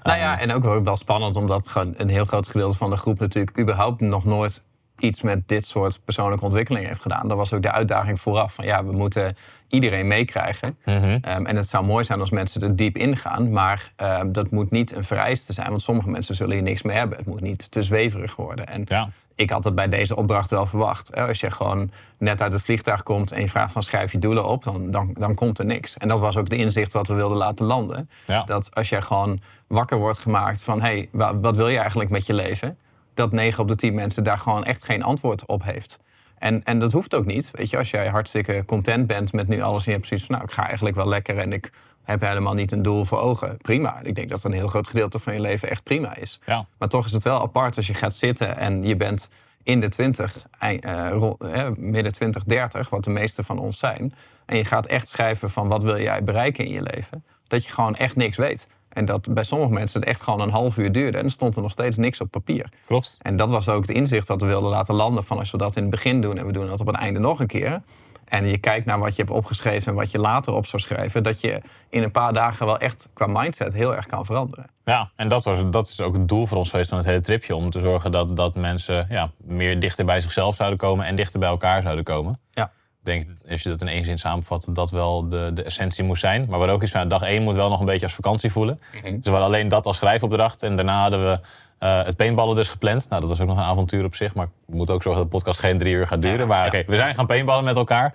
[0.02, 2.96] Nou ja, en ook wel- wel spannend, omdat gewoon een heel groot gedeelte van de
[2.96, 4.64] groep natuurlijk überhaupt nog nooit
[4.98, 7.28] iets met dit soort persoonlijke ontwikkeling heeft gedaan.
[7.28, 8.54] Dat was ook de uitdaging vooraf.
[8.54, 9.36] Van ja, we moeten
[9.68, 10.78] iedereen meekrijgen.
[10.84, 11.18] Mhm.
[11.20, 13.50] Ehm, en het zou mooi zijn als mensen er diep in gaan.
[13.50, 15.68] Maar ehm, dat moet niet een vereiste zijn.
[15.68, 17.18] Want sommige mensen zullen hier niks mee hebben.
[17.18, 18.66] Het moet niet te zweverig worden.
[18.66, 19.10] En Ja.
[19.34, 21.10] Ik had het bij deze opdracht wel verwacht.
[21.14, 21.26] hè.
[21.26, 24.44] Als je gewoon net uit het vliegtuig komt en je vraagt van schrijf je doelen
[24.48, 25.96] op, dan, dan, dan komt er niks.
[25.96, 28.10] En dat was ook de inzicht wat we wilden laten landen.
[28.26, 28.42] Ja.
[28.44, 32.10] Dat als jij gewoon wakker wordt gemaakt van hé, hey, wa- wat wil je eigenlijk
[32.10, 32.78] met je leven?
[33.14, 35.98] Dat 9 op de 10 mensen daar gewoon echt geen antwoord op heeft.
[36.38, 37.50] En, en dat hoeft ook niet.
[37.52, 40.34] Weet je, als jij hartstikke content bent met nu alles en je hebt zoiets van
[40.34, 41.72] nou, ik ga eigenlijk wel lekker en ik
[42.04, 43.56] heb helemaal niet een doel voor ogen.
[43.56, 44.00] Prima.
[44.02, 46.40] Ik denk dat een heel groot gedeelte van je leven echt prima is.
[46.46, 46.66] Ja.
[46.78, 49.30] Maar toch is het wel apart als je gaat zitten en je bent
[49.62, 54.14] in de 20, ei- eh, eh, midden 20, 30, wat de meeste van ons zijn.
[54.46, 57.24] En je gaat echt schrijven van wat wil jij bereiken in je leven.
[57.46, 58.68] Dat je gewoon echt niks weet.
[58.94, 61.18] En dat bij sommige mensen het echt gewoon een half uur duurde.
[61.18, 62.68] En er stond er nog steeds niks op papier.
[62.86, 63.18] Klopt.
[63.22, 65.24] En dat was ook het inzicht dat we wilden laten landen.
[65.24, 67.20] Van als we dat in het begin doen en we doen dat op het einde
[67.20, 67.82] nog een keer.
[68.24, 71.22] En je kijkt naar wat je hebt opgeschreven en wat je later op zou schrijven.
[71.22, 74.66] Dat je in een paar dagen wel echt qua mindset heel erg kan veranderen.
[74.84, 77.20] Ja, en dat, was, dat is ook het doel voor ons geweest van het hele
[77.20, 77.56] tripje.
[77.56, 81.40] Om te zorgen dat, dat mensen ja, meer dichter bij zichzelf zouden komen en dichter
[81.40, 82.38] bij elkaar zouden komen.
[82.50, 82.70] Ja.
[83.04, 86.04] Ik denk, als je dat in één zin samenvat, dat dat wel de, de essentie
[86.04, 86.40] moest zijn.
[86.48, 88.80] Maar hadden ook iets van, dag één moet wel nog een beetje als vakantie voelen.
[88.92, 90.62] Dus we hadden alleen dat als schrijfopdracht.
[90.62, 91.40] En daarna hadden we
[91.78, 93.08] eh, het paintballen dus gepland.
[93.08, 94.34] Nou, dat was ook nog een avontuur op zich.
[94.34, 96.38] Maar we moeten ook zorgen dat de podcast geen drie uur gaat duren.
[96.38, 98.14] Ja, maar ja, oké, we zijn gaan paintballen met elkaar.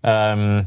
[0.00, 0.62] Ehm,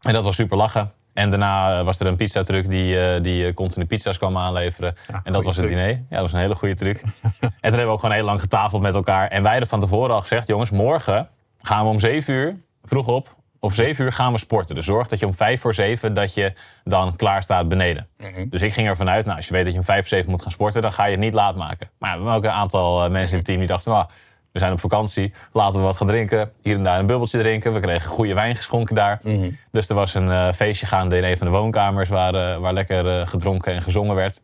[0.00, 0.92] en dat was super lachen.
[1.12, 4.94] En daarna eh, was er een pizzatruck die, eh, die continu pizza's kwam aanleveren.
[5.24, 5.78] en dat was het truc.
[5.78, 5.90] diner.
[5.90, 7.00] Ja, dat was een hele goede truc.
[7.02, 9.28] en toen hebben we ook gewoon heel lang getafeld met elkaar.
[9.28, 10.46] En wij hadden van tevoren al gezegd...
[10.46, 11.28] jongens, morgen
[11.62, 13.38] gaan we om zeven uur vroeg op.
[13.62, 14.74] Of zeven uur gaan we sporten.
[14.74, 16.52] Dus zorg dat je om vijf voor zeven dat je
[16.84, 18.08] dan klaar staat beneden.
[18.48, 20.30] Dus ik ging ervan uit, nou, als je weet dat je om vijf voor zeven
[20.30, 20.82] moet gaan sporten...
[20.82, 21.90] dan ga je het niet laat maken.
[21.98, 23.92] Maar ja, we hebben ook een aantal eh, mensen in het team die dachten...
[23.92, 24.06] Nou,
[24.52, 26.52] we zijn op vakantie, laten we wat gaan drinken.
[26.62, 27.72] Hier en daar een bubbeltje drinken.
[27.72, 29.20] We kregen goede wijn geschonken daar.
[29.70, 32.08] Dus er was een eh, feestje gaande in een van de woonkamers...
[32.08, 34.42] waar, eh, waar lekker gedronken en gezongen werd.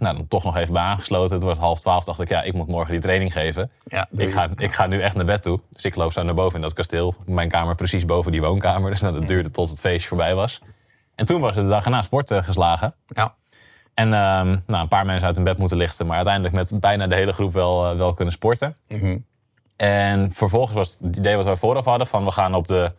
[0.00, 1.34] Nou, dan toch nog even bij aangesloten.
[1.34, 3.70] Het was half twaalf, dacht ik, ja, ik moet morgen die training geven.
[3.84, 5.60] Ja, ik, ga, ik ga nu echt naar bed toe.
[5.72, 7.14] Dus ik loop zo naar boven in dat kasteel.
[7.26, 8.90] Mijn kamer precies boven die woonkamer.
[8.90, 10.60] Dus nou, dat duurde tot het feestje voorbij was.
[11.14, 12.94] En toen was het de dag erna sporten geslagen.
[13.06, 13.34] Ja.
[13.94, 16.06] En ehm, nou, een paar mensen uit hun bed moeten lichten.
[16.06, 18.76] Maar uiteindelijk met bijna de hele groep wel, eh, wel kunnen sporten.
[19.76, 22.06] En vervolgens was het idee wat wij vooraf hadden...
[22.06, 22.92] van we gaan op de,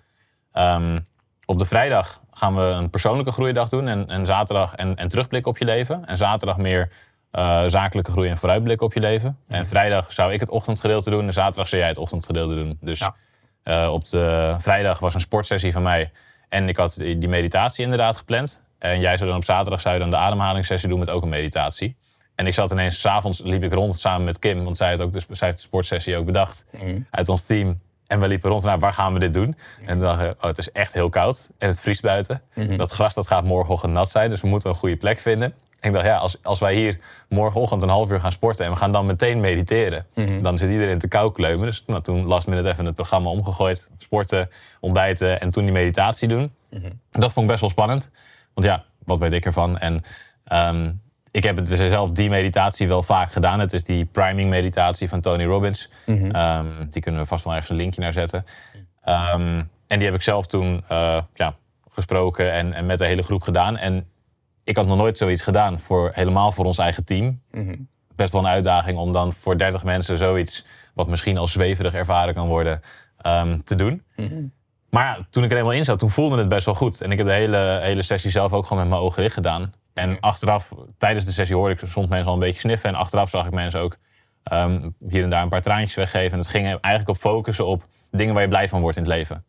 [0.51, 0.99] ehm,
[1.45, 3.87] op de vrijdag gaan we een persoonlijke groeidag doen.
[3.87, 6.05] En, en zaterdag en, en terugblik op je leven.
[6.05, 6.91] En zaterdag meer
[7.31, 9.37] uh, zakelijke groei en vooruitblik op je leven.
[9.47, 11.25] En vrijdag zou ik het ochtendgedeelte doen.
[11.25, 12.77] En zaterdag zou jij het ochtendgedeelte doen.
[12.81, 13.15] Dus Ja.
[13.63, 16.11] eh, op de vrijdag was een sportsessie van mij.
[16.49, 18.61] En ik had die meditatie inderdaad gepland.
[18.79, 21.29] En jij zou dan op zaterdag zou je dan de ademhalingssessie doen met ook een
[21.29, 21.95] meditatie.
[22.35, 24.63] En ik zat ineens, s'avonds liep ik rond samen met Kim.
[24.63, 26.65] Want zij, had ook de, zij heeft de sportsessie ook bedacht.
[27.09, 27.81] Uit ons team.
[28.11, 29.55] En we liepen rond, nou, waar gaan we dit doen?
[29.85, 31.49] En toen dacht ik, oh, het is echt heel koud.
[31.57, 32.41] En het vriest buiten.
[32.77, 34.29] Dat gras dat gaat morgenochtend nat zijn.
[34.29, 35.53] Dus we moeten een goede plek vinden.
[35.79, 38.65] En ik dacht, ja, als, als wij hier morgenochtend een half uur gaan sporten...
[38.65, 40.05] en we gaan dan meteen mediteren...
[40.41, 41.65] dan zit iedereen te kou kleumen.
[41.65, 43.91] Dus nou, toen last minute even het programma omgegooid.
[43.97, 46.53] Sporten, ontbijten en toen die meditatie doen.
[47.11, 48.09] Dat vond ik best wel spannend.
[48.53, 49.77] Want ja, wat weet ik ervan?
[49.77, 50.03] En
[50.43, 50.91] ehm,
[51.31, 53.59] ik heb het dus zelf die meditatie wel vaak gedaan.
[53.59, 55.89] Het is die priming meditatie van Tony Robbins.
[56.31, 58.45] Ehm, die kunnen we vast wel ergens een linkje naar zetten.
[59.03, 61.55] Ehm, en die heb ik zelf toen eh, ja,
[61.89, 63.77] gesproken en, en met de hele groep gedaan.
[63.77, 64.05] En
[64.63, 67.41] ik had nog nooit zoiets gedaan, voor, helemaal voor ons eigen team.
[68.15, 72.33] Best wel een uitdaging om dan voor 30 mensen zoiets, wat misschien als zweverig ervaren
[72.33, 72.81] kan worden,
[73.17, 74.03] ehm, te doen.
[74.89, 77.01] Maar ja, toen ik er eenmaal in zat, toen voelde het best wel goed.
[77.01, 79.73] En ik heb de hele, hele sessie zelf ook gewoon met mijn ogen dicht gedaan.
[79.93, 82.89] En achteraf, tijdens de sessie hoorde ik soms mensen al een beetje sniffen.
[82.89, 83.97] En achteraf zag ik mensen ook
[84.43, 86.31] ehm, hier en daar een paar traantjes weggeven.
[86.31, 89.11] En het ging eigenlijk op focussen op dingen waar je blij van wordt in het
[89.11, 89.45] leven.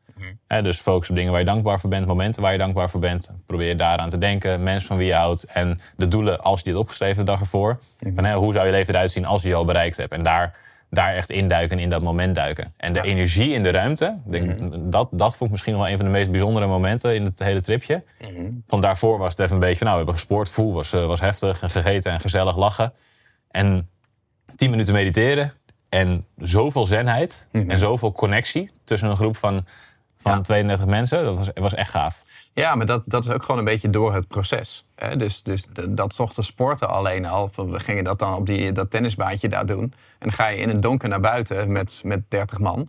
[0.46, 3.00] Hè, dus focus op dingen waar je dankbaar voor bent, momenten waar je dankbaar voor
[3.00, 3.30] bent.
[3.46, 5.44] Probeer daaraan te denken, mensen van wie je houdt.
[5.44, 7.78] En de doelen als je dit opgeschreven de dag ervoor.
[8.14, 10.12] Van, hè, hoe zou je leven eruit zien als je die al bereikt hebt?
[10.12, 10.56] En daar,
[10.92, 12.74] daar echt induiken en in dat moment duiken.
[12.76, 14.58] En de energie in de ruimte, denk,
[14.92, 17.60] dat, dat vond ik misschien wel een van de meest bijzondere momenten in het hele
[17.60, 18.04] tripje.
[18.66, 21.06] Van daarvoor was het even een beetje van, nou, we hebben gesport, voel was, eh,
[21.06, 22.92] was heftig en gegeten en gezellig lachen.
[23.50, 23.88] En
[24.56, 25.52] tien minuten mediteren
[25.88, 29.64] en zoveel zenheid en zoveel connectie tussen een groep van,
[30.22, 30.40] van Ja.
[30.40, 31.24] 32 mensen.
[31.24, 32.22] Dat was, was echt gaaf.
[32.52, 34.86] Ja, maar dat, dat is ook gewoon een beetje door het proces.
[34.94, 35.16] Hè?
[35.16, 37.50] Dus, dus dat ochtends sporten alleen al.
[37.54, 39.82] We gingen dat dan op die, dat tennisbaantje daar doen.
[39.82, 42.88] En dan ga je in het donker naar buiten met, met 30 man.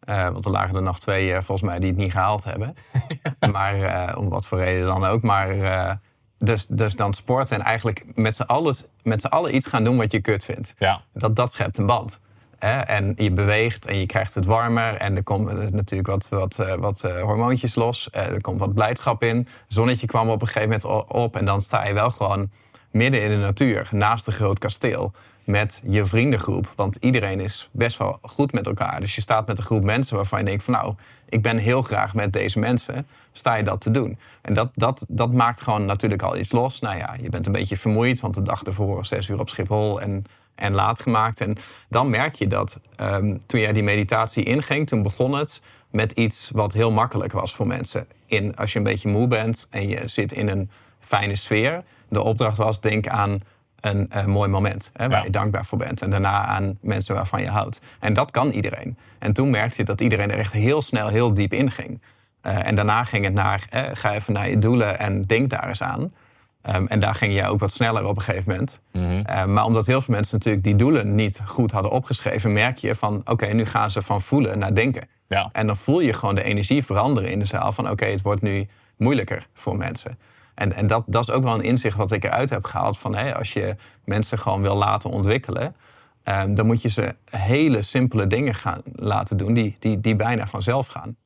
[0.00, 2.74] Eh, want er lagen er nog twee, eh, volgens mij, die het niet gehaald hebben.
[3.52, 5.22] maar eh, om wat voor reden dan ook.
[5.22, 6.00] Maar
[6.38, 9.96] dus, dus dan sporten en eigenlijk met z'n allen, met z'n allen iets gaan doen
[9.96, 10.74] wat je kut vindt.
[10.78, 12.20] Ja, Dat, dat schept een band.
[12.64, 14.96] En je beweegt en je krijgt het warmer.
[14.96, 18.08] En er komen eh, natuurlijk wat, wat, eh, wat eh, hormoontjes los.
[18.12, 19.48] Er komt wat blijdschap in.
[19.68, 21.36] Zonnetje kwam op een gegeven moment op.
[21.36, 22.50] En dan sta je wel gewoon
[22.90, 23.88] midden in de natuur.
[23.90, 25.12] Naast een groot kasteel.
[25.44, 26.72] Met je vriendengroep.
[26.76, 29.00] Want iedereen is best wel goed met elkaar.
[29.00, 30.74] Dus je staat met een groep mensen waarvan je denkt van...
[30.74, 30.94] nou,
[31.28, 33.06] ik ben heel graag met deze mensen.
[33.32, 34.18] Sta je dat te doen.
[34.42, 36.80] En dat, dat, dat maakt gewoon natuurlijk al iets los.
[36.80, 38.20] Nou ja, je bent een beetje vermoeid.
[38.20, 41.40] Want de dag ervoor zes uur op Schiphol en, en laat gemaakt.
[41.40, 41.56] En
[41.88, 44.86] dan merk je dat ehm, toen jij die meditatie inging...
[44.86, 48.06] toen begon het met iets wat heel makkelijk was voor mensen.
[48.26, 51.82] In, als je een beetje moe bent en je zit in een fijne sfeer...
[52.08, 53.40] de opdracht was, denk aan
[53.80, 55.24] een eh, mooi moment hè, waar Ja.
[55.24, 56.02] je dankbaar voor bent.
[56.02, 57.80] En daarna aan mensen waarvan je houdt.
[58.00, 58.96] En dat kan iedereen.
[59.18, 62.00] En toen merkte je dat iedereen er echt heel snel, heel diep in ging.
[62.40, 65.68] Eh, en daarna ging het naar, eh, ga even naar je doelen en denk daar
[65.68, 66.12] eens aan.
[66.64, 68.82] Ehm, en daar ging jij ook wat sneller op een gegeven moment.
[69.26, 72.94] Eh, maar omdat heel veel mensen natuurlijk die doelen niet goed hadden opgeschreven, merk je
[72.94, 75.08] van, oké, nu gaan ze van voelen naar denken.
[75.28, 75.48] ja.
[75.52, 77.72] En dan voel je gewoon de energie veranderen in de zaal.
[77.72, 80.18] Van oké, het wordt nu moeilijker voor mensen.
[80.54, 82.98] En, en dat, dat is ook wel een inzicht wat ik eruit heb gehaald.
[82.98, 85.76] Van hé, als je mensen gewoon wil laten ontwikkelen.
[86.22, 89.54] ehm, dan moet je ze hele simpele dingen gaan laten doen.
[89.54, 91.16] Die, die, die bijna vanzelf gaan.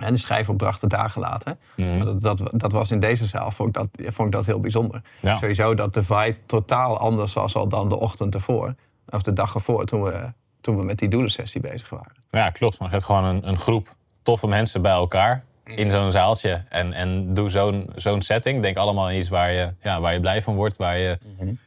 [0.00, 1.58] En de schrijfopdrachten dagen laten.
[1.74, 1.96] Mhm.
[1.96, 4.60] Maar dat, dat, dat was in deze zaal, vond ik dat, vond ik dat heel
[4.60, 5.02] bijzonder.
[5.20, 5.36] Ja.
[5.36, 8.74] Sowieso dat de vibe totaal anders was al dan de ochtend ervoor.
[9.08, 12.12] Of de dag ervoor, toen we, toen we met die doelensessie bezig waren.
[12.30, 12.78] Ja, klopt.
[12.78, 16.64] Maar je hebt gewoon een, een groep toffe mensen bij elkaar in zo'n zaaltje.
[16.68, 18.62] En, en doe zo'n zo'n setting.
[18.62, 20.76] Denk allemaal aan iets waar je, ja, waar je blij van wordt.
[20.76, 21.18] Waar je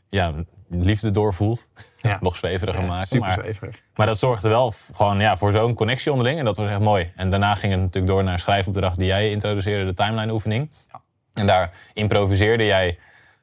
[0.10, 0.34] ja,
[0.70, 1.70] liefde door voelt.
[2.04, 2.18] Ja.
[2.22, 3.08] Nog zweveriger maken.
[3.08, 3.82] Super maar, zweverig.
[3.96, 6.40] maar dat zorgde wel gewoon ja, voor zo'n connectie onderling.
[6.40, 7.12] En dat was echt mooi.
[7.16, 9.86] En daarna ging het natuurlijk door naar schrijfopdracht die jij introduceerde.
[9.86, 10.70] De timeline oefening.
[10.92, 11.02] Ja.
[11.34, 12.98] En daar improviseerde jij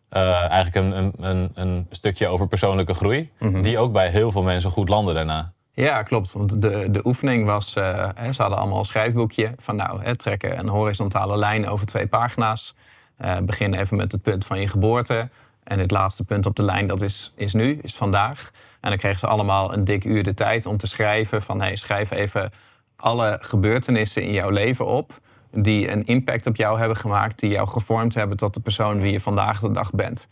[0.09, 3.31] eh, eigenlijk een, een, een, een stukje over persoonlijke groei.
[3.61, 5.53] Die ook bij heel veel mensen goed landde daarna.
[5.73, 6.33] Ja, klopt.
[6.33, 10.59] Want de, de oefening was, hè, ze hadden allemaal een schrijfboekje van nou, hè, trekken
[10.59, 12.75] een horizontale lijn over twee pagina's.
[13.17, 15.29] Eh, begin even met het punt van je geboorte.
[15.71, 18.51] En het laatste punt op de lijn, dat is, is nu, is vandaag.
[18.81, 21.77] En dan kregen ze allemaal een dik uur de tijd om te schrijven van hey,
[21.77, 22.51] schrijf even
[22.97, 27.69] alle gebeurtenissen in jouw leven op die een impact op jou hebben gemaakt, die jou
[27.69, 30.29] gevormd hebben tot de persoon wie je vandaag de dag bent.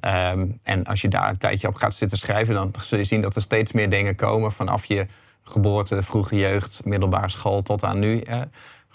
[0.00, 3.20] Ehm, en als je daar een tijdje op gaat zitten schrijven, dan zul je zien
[3.20, 5.06] dat er steeds meer dingen komen vanaf je
[5.42, 8.22] geboorte, vroege jeugd, middelbare school tot aan nu.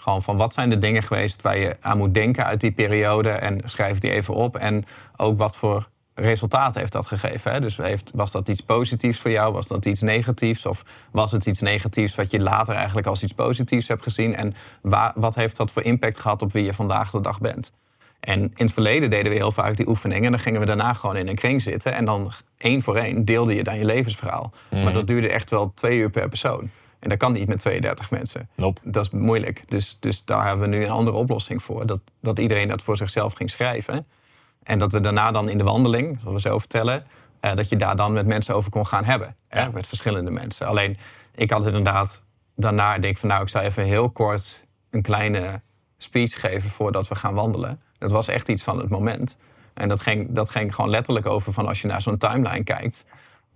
[0.06, 3.28] Gewoon van wat zijn de dingen geweest waar je aan moet denken uit die periode.
[3.28, 4.56] En schrijf die even op.
[4.56, 4.84] En
[5.16, 7.52] ook wat voor resultaten heeft dat gegeven.
[7.52, 7.60] Hè?
[7.60, 9.52] Dus heeft, was dat iets positiefs voor jou?
[9.52, 10.66] Was dat iets negatiefs?
[10.66, 14.36] Of was het iets negatiefs wat je later eigenlijk als iets positiefs hebt gezien?
[14.36, 17.72] En waar, wat heeft dat voor impact gehad op wie je vandaag de dag bent?
[18.20, 20.24] En in het verleden deden we heel vaak die oefeningen.
[20.24, 21.92] En dan gingen we daarna gewoon in een kring zitten.
[21.94, 24.52] En dan één voor één deelde je dan je levensverhaal.
[24.70, 24.92] Maar Mhm.
[24.92, 26.70] dat duurde echt wel twee uur per persoon.
[26.98, 28.48] En dat kan niet met 32 mensen.
[28.54, 28.80] Nope.
[28.84, 29.62] Dat is moeilijk.
[29.68, 31.86] Dus, dus daar hebben we nu een andere oplossing voor.
[31.86, 34.06] Dat, dat iedereen dat voor zichzelf ging schrijven.
[34.62, 37.04] En dat we daarna dan in de wandeling, zoals we zo vertellen...
[37.40, 39.36] eh, dat je daar dan met mensen over kon gaan hebben.
[39.48, 39.60] Hè?
[39.60, 39.70] Ja.
[39.72, 40.66] Met verschillende mensen.
[40.66, 40.96] Alleen,
[41.34, 42.22] ik had inderdaad
[42.54, 42.94] daarna...
[42.94, 45.60] Ik denk van nou, ik zou even heel kort een kleine
[45.98, 46.70] speech geven...
[46.70, 47.80] voordat we gaan wandelen.
[47.98, 49.38] Dat was echt iets van het moment.
[49.74, 53.06] En dat ging, dat ging gewoon letterlijk over van als je naar zo'n timeline kijkt...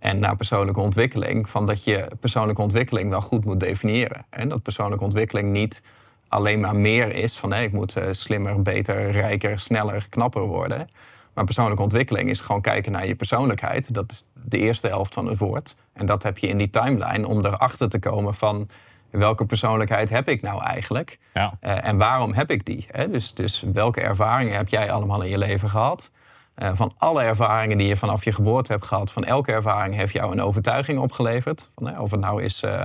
[0.00, 1.50] en naar persoonlijke ontwikkeling...
[1.50, 4.24] van dat je persoonlijke ontwikkeling wel goed moet definiëren.
[4.30, 5.82] En dat persoonlijke ontwikkeling niet
[6.28, 10.88] alleen maar meer is van hé, ik moet eh, slimmer, beter, rijker, sneller, knapper worden.
[11.34, 13.94] Maar persoonlijke ontwikkeling is gewoon kijken naar je persoonlijkheid.
[13.94, 15.76] Dat is de eerste helft van het woord.
[15.92, 18.68] En dat heb je in die timeline om erachter te komen van
[19.10, 21.18] welke persoonlijkheid heb ik nou eigenlijk?
[21.34, 21.56] Ja.
[21.60, 22.86] Eh, en waarom heb ik die?
[22.90, 23.10] Hè?
[23.10, 26.12] Dus, dus welke ervaringen heb jij allemaal in je leven gehad?
[26.60, 30.12] Eh, van alle ervaringen die je vanaf je geboorte hebt gehad, van elke ervaring heeft
[30.12, 31.70] jou een overtuiging opgeleverd.
[31.74, 32.84] Van, of het nou is eh,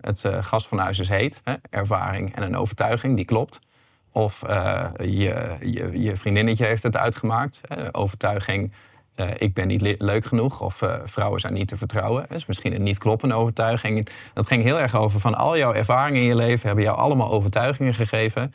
[0.00, 1.54] het eh, gas van huis is heet, hè?
[1.70, 3.60] ervaring en een overtuiging, die klopt.
[4.12, 4.40] Of
[4.98, 7.60] je, je, je vriendinnetje heeft het uitgemaakt.
[7.92, 8.72] overtuiging,
[9.36, 10.60] ik ben niet le- leuk genoeg.
[10.60, 12.24] Of vrouwen zijn niet te vertrouwen.
[12.28, 14.08] Dat is misschien een niet kloppende overtuiging.
[14.34, 16.66] Dat ging heel erg over van al jouw ervaringen in je leven...
[16.66, 18.54] hebben jou allemaal overtuigingen gegeven.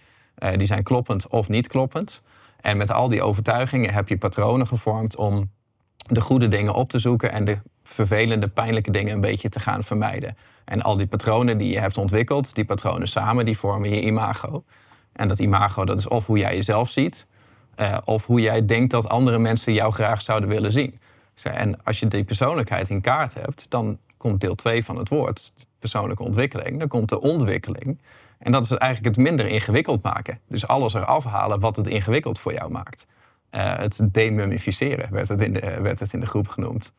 [0.55, 2.21] Die zijn kloppend of niet kloppend.
[2.61, 5.15] En met al die overtuigingen heb je patronen gevormd...
[5.15, 5.51] om
[5.97, 7.31] de goede dingen op te zoeken...
[7.31, 10.37] en de vervelende, pijnlijke dingen een beetje te gaan vermijden.
[10.65, 12.55] En al die patronen die je hebt ontwikkeld...
[12.55, 14.63] die patronen samen, die vormen je imago.
[15.13, 17.27] En dat imago, dat is of hoe jij jezelf ziet...
[17.75, 20.99] eh, of hoe jij denkt dat andere mensen jou graag zouden willen zien.
[21.43, 23.69] En als je die persoonlijkheid in kaart hebt...
[23.69, 26.79] dan komt deel 2 van het woord, persoonlijke ontwikkeling.
[26.79, 27.99] Dan komt de ontwikkeling.
[28.39, 30.39] En dat is eigenlijk het minder ingewikkeld maken.
[30.47, 33.07] Dus alles eraf halen wat het ingewikkeld voor jou maakt.
[33.49, 36.93] Eh, het demummificeren werd het, in de, werd het in de groep genoemd.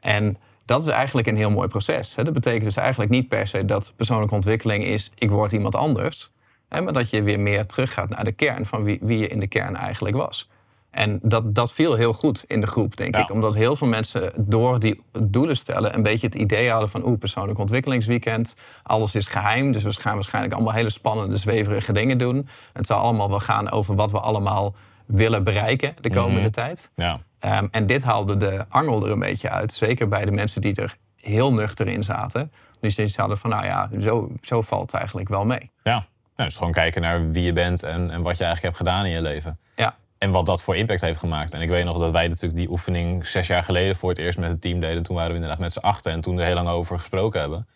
[0.00, 2.14] En dat is eigenlijk een heel mooi proces.
[2.14, 5.12] Dat betekent dus eigenlijk niet per se dat persoonlijke ontwikkeling is...
[5.14, 6.30] ik word iemand anders.
[6.68, 9.46] Maar dat je weer meer teruggaat naar de kern van wie, wie je in de
[9.46, 10.50] kern eigenlijk was.
[10.92, 13.20] En dat, dat viel heel goed in de groep, denk Ja.
[13.20, 13.30] ik.
[13.30, 15.94] Omdat heel veel mensen door die doelen stellen...
[15.94, 17.06] een beetje het idee hadden van...
[17.06, 19.72] oeh, persoonlijk ontwikkelingsweekend, alles is geheim...
[19.72, 22.48] dus we gaan waarschijnlijk allemaal hele spannende, zweverige dingen doen.
[22.72, 24.74] Het zal allemaal wel gaan over wat we allemaal
[25.06, 26.50] willen bereiken de komende Mhm.
[26.50, 26.92] tijd.
[26.96, 27.18] Ja.
[27.38, 29.72] Ehm, en dit haalde de angel er een beetje uit.
[29.72, 32.52] Zeker bij de mensen die er heel nuchter in zaten.
[32.80, 35.70] Dus die hadden van, nou ja, zo, zo valt het eigenlijk wel mee.
[35.82, 36.04] ja.
[36.36, 39.04] Nou, dus gewoon kijken naar wie je bent en, en wat je eigenlijk hebt gedaan
[39.04, 39.58] in je leven.
[39.76, 41.52] Ja, En wat dat voor impact heeft gemaakt.
[41.52, 44.38] En ik weet nog dat wij natuurlijk die oefening zes jaar geleden voor het eerst
[44.38, 45.02] met het team deden.
[45.02, 47.68] Toen waren we inderdaad met z'n achten en toen er heel lang over gesproken hebben.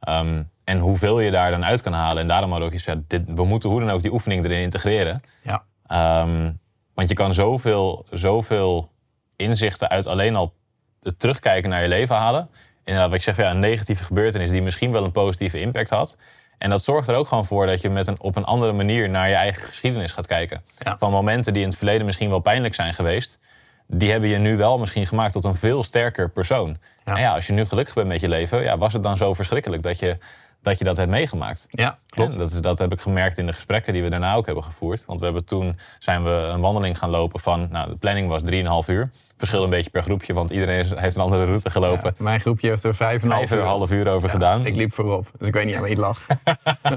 [0.00, 2.22] Ehm, en hoeveel je daar dan uit kan halen.
[2.22, 4.44] En daarom hadden we ook iets van, dit, we moeten hoe dan ook die oefening
[4.44, 5.22] erin integreren.
[5.42, 6.52] ja, Ehm,
[6.94, 8.90] want je kan zoveel, zoveel
[9.36, 10.54] inzichten uit alleen al
[11.02, 12.48] het terugkijken naar je leven halen.
[12.84, 16.16] Inderdaad, wat ik zeg, ja, een negatieve gebeurtenis die misschien wel een positieve impact had.
[16.60, 19.08] En dat zorgt er ook gewoon voor dat je met een, op een andere manier
[19.10, 20.62] naar je eigen geschiedenis gaat kijken.
[20.78, 20.98] Ja.
[20.98, 23.38] Van momenten die in het verleden misschien wel pijnlijk zijn geweest.
[23.86, 26.78] Die hebben je nu wel misschien gemaakt tot een veel sterker persoon.
[27.04, 27.14] Ja.
[27.14, 29.34] En ja, als je nu gelukkig bent met je leven, ja, was het dan zo
[29.34, 30.18] verschrikkelijk dat je
[30.62, 31.66] dat, je dat hebt meegemaakt?
[31.70, 32.38] ja klopt.
[32.38, 35.04] Dat, is, dat heb ik gemerkt in de gesprekken die we daarna ook hebben gevoerd.
[35.06, 38.42] Want we hebben toen zijn we een wandeling gaan lopen van, nou, de planning was
[38.86, 39.10] 3,5 uur.
[39.36, 42.14] Verschil een beetje per groepje, want iedereen is- heeft een andere route gelopen.
[42.18, 43.70] Ja, mijn groepje heeft er vijf en een half Vijf uur, uur.
[43.70, 44.66] half uur over gedaan.
[44.66, 46.26] Ik liep voorop, dus ik weet niet wie het lag.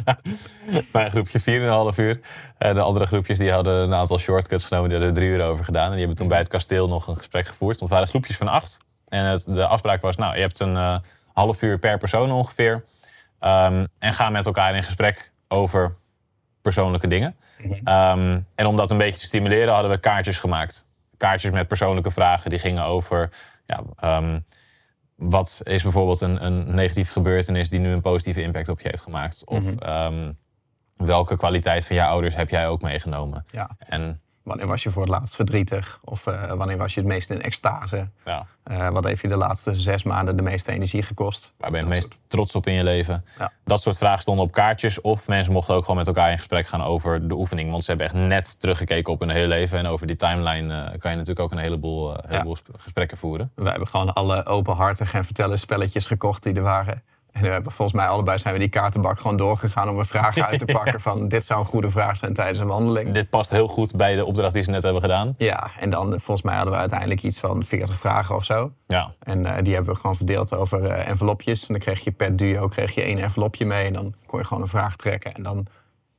[0.94, 1.40] Mijn groepje
[1.94, 2.20] 4,5 uur.
[2.58, 4.90] En de andere groepjes die hadden een aantal shortcuts genomen.
[4.90, 5.86] Die hadden er drie uur over gedaan.
[5.86, 7.68] En die hebben toen bij het kasteel nog een gesprek gevoerd.
[7.80, 8.78] Want het waren groepjes van acht.
[9.08, 10.96] En het, de afspraak was, nou, je hebt een eh,
[11.34, 12.84] half uur per persoon ongeveer.
[13.44, 15.96] Ehm, en ga met elkaar in gesprek over
[16.62, 17.36] persoonlijke dingen.
[17.84, 20.86] Ehm, en om dat een beetje te stimuleren hadden we kaartjes gemaakt.
[21.18, 23.30] Kaartjes met persoonlijke vragen die gingen over...
[23.66, 24.40] Ja, ehm,
[25.16, 29.04] wat is bijvoorbeeld een, een negatieve gebeurtenis die nu een positieve impact op je heeft
[29.04, 29.46] gemaakt?
[29.46, 30.32] Of ehm,
[30.96, 33.46] welke kwaliteit van je ouders heb jij ook meegenomen?
[33.52, 33.70] Ja.
[33.78, 36.00] En Wanneer was je voor het laatst verdrietig?
[36.04, 38.10] Of eh, wanneer was je het meest in extase?
[38.26, 41.54] ja, Eh, wat heeft je de laatste zes maanden de meeste energie gekost?
[41.58, 43.26] waar ben je het meest trots op in je leven?
[43.40, 43.52] Ja.
[43.66, 45.02] Dat soort vragen stonden op kaartjes.
[45.02, 47.70] Of mensen mochten ook gewoon met elkaar in gesprek gaan over de oefening.
[47.72, 49.78] Want ze hebben echt net teruggekeken op hun hele leven.
[49.78, 53.52] En over die timeline eh, kan je natuurlijk ook een heleboel, heleboel sp- gesprekken voeren.
[53.56, 57.04] We hebben gewoon alle openhartige en vertellen spelletjes gekocht die er waren.
[57.34, 60.38] En we hebben volgens mij allebei zijn we die kaartenbak gewoon doorgegaan om een vraag
[60.38, 63.14] uit te pakken van dit zou een goede vraag zijn tijdens een wandeling.
[63.14, 65.34] Dit past heel goed bij de opdracht die ze net hebben gedaan.
[65.38, 68.72] Ja, en dan volgens mij hadden we uiteindelijk iets van 40 vragen of zo.
[68.88, 71.62] Ja, En eh, die hebben we gewoon verdeeld over eh, envelopjes.
[71.62, 73.86] En dan kreeg je per duo kreeg je één envelopje mee.
[73.86, 75.34] En dan kon je gewoon een vraag trekken.
[75.34, 75.68] En dan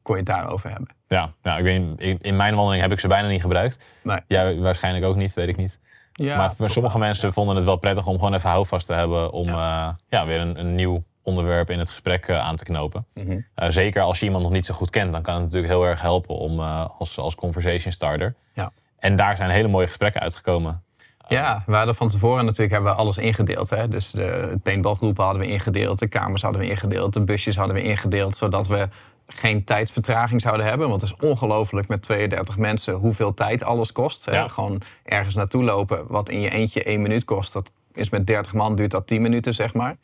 [0.02, 0.88] kon je het daarover hebben.
[1.08, 1.32] ja.
[1.42, 3.84] ja ik weet, in mijn wandeling heb ik ze bijna niet gebruikt.
[4.02, 4.20] Nee.
[4.26, 5.80] Jij waarschijnlijk ook niet, weet ik niet.
[6.16, 9.32] Ja, maar voor sommige mensen vonden het wel prettig om gewoon even houvast te hebben
[9.32, 9.54] om Ja.
[9.54, 9.96] ja.
[10.08, 13.06] ja, weer een, een nieuw onderwerp in het gesprek eh, aan te knopen.
[13.14, 13.38] Mhm.
[13.54, 15.86] Eh, zeker als je iemand nog niet zo goed kent, dan kan het natuurlijk heel
[15.86, 18.34] erg helpen om eh, als, als conversation starter.
[18.54, 18.70] Ja.
[18.98, 20.82] En daar zijn hele mooie gesprekken uitgekomen.
[21.28, 23.70] Ja, we hadden van tevoren natuurlijk hebben we alles ingedeeld.
[23.70, 23.88] Hè?
[23.88, 27.82] Dus de paintballgroepen hadden we ingedeeld, de kamers hadden we ingedeeld, de busjes hadden we
[27.82, 28.88] ingedeeld, zodat we
[29.26, 30.88] geen tijdsvertraging zouden hebben.
[30.88, 34.30] Want het is ongelooflijk met 32 mensen hoeveel tijd alles kost.
[34.30, 34.48] Ja.
[34.48, 37.52] Gewoon ergens naartoe lopen, wat in je eentje één minuut kost.
[37.52, 39.96] Dat is met 30 man duurt dat 10 minuten, zeg maar.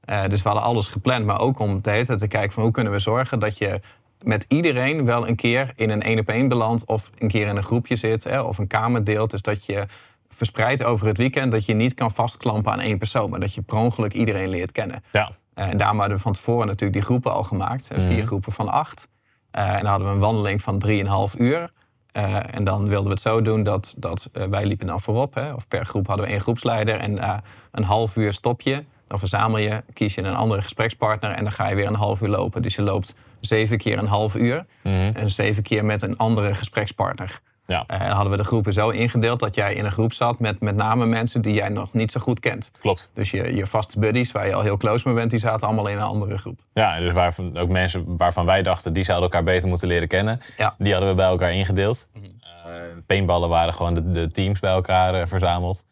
[0.00, 2.62] Eh, dus we hadden alles gepland, maar ook om de hele tijd te kijken van
[2.62, 3.80] hoe kunnen we zorgen dat je
[4.22, 7.56] met iedereen wel een keer in een één op één belandt of een keer in
[7.56, 9.30] een groepje zit hè, of een kamer deelt.
[9.30, 9.86] Dus dat je
[10.28, 13.62] verspreid over het weekend dat je niet kan vastklampen aan één persoon, maar dat je
[13.62, 15.04] per ongeluk iedereen leert kennen.
[15.12, 17.90] Ja, En daarom hadden we van tevoren natuurlijk die groepen al gemaakt.
[17.90, 19.08] eh, Vier groepen van acht.
[19.50, 21.70] Eh, en dan hadden we een wandeling van drieënhalf uur.
[22.12, 25.34] Eh, en dan wilden we het zo doen dat, dat eh, wij liepen dan voorop.
[25.34, 26.98] Hè, of per groep hadden we één groepsleider.
[26.98, 27.36] En eh,
[27.70, 28.84] een half uur stop je.
[29.06, 31.30] Dan verzamel je, kies je een andere gesprekspartner.
[31.30, 32.62] En dan ga je weer een half uur lopen.
[32.62, 34.66] Dus je loopt zeven keer een half uur.
[34.82, 37.40] En zeven keer met een andere gesprekspartner.
[37.66, 40.38] Ja Eh, en hadden we de groepen zo ingedeeld dat jij in een groep zat
[40.38, 42.70] met met name mensen die jij nog niet zo goed kent.
[42.80, 43.10] klopt.
[43.14, 45.86] Dus je, je vaste buddies, waar je al heel close mee bent, die zaten allemaal
[45.88, 46.60] in een andere groep.
[46.72, 50.40] Ja, dus waarvan, ook mensen waarvan wij dachten die zouden elkaar beter moeten leren kennen,
[50.56, 50.74] Ja.
[50.78, 52.08] die hadden we bij elkaar ingedeeld.
[52.14, 52.70] Eh,
[53.06, 55.84] paintballen waren gewoon de, de teams bij elkaar eh, verzameld.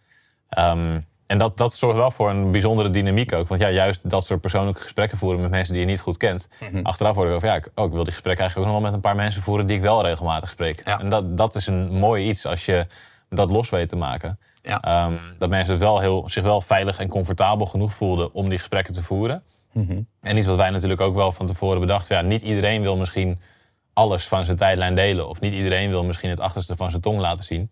[0.49, 1.01] Ehm,
[1.33, 3.49] en dat, dat zorgt wel voor een bijzondere dynamiek ook.
[3.49, 6.49] Want ja, juist dat soort persoonlijke gesprekken voeren met mensen die je niet goed kent.
[6.61, 6.83] Mhm.
[6.83, 8.91] Achteraf word ik over, ja, ik, oh, ik wil die gesprekken eigenlijk ook nog wel
[8.91, 10.83] met een paar mensen voeren die ik wel regelmatig spreek.
[10.85, 11.01] Ja.
[11.01, 12.87] En dat, dat is een mooi iets als je
[13.29, 14.39] dat los weet te maken.
[14.63, 14.81] Ja.
[14.81, 18.95] Ehm, dat mensen wel heel, zich wel veilig en comfortabel genoeg voelden om die gesprekken
[18.95, 19.43] te voeren.
[20.21, 22.17] En iets wat wij natuurlijk ook wel van tevoren bedachten.
[22.17, 23.41] Ja, niet iedereen wil misschien
[23.93, 25.29] alles van zijn tijdlijn delen.
[25.29, 27.71] Of niet iedereen wil misschien het achterste van zijn tong laten zien.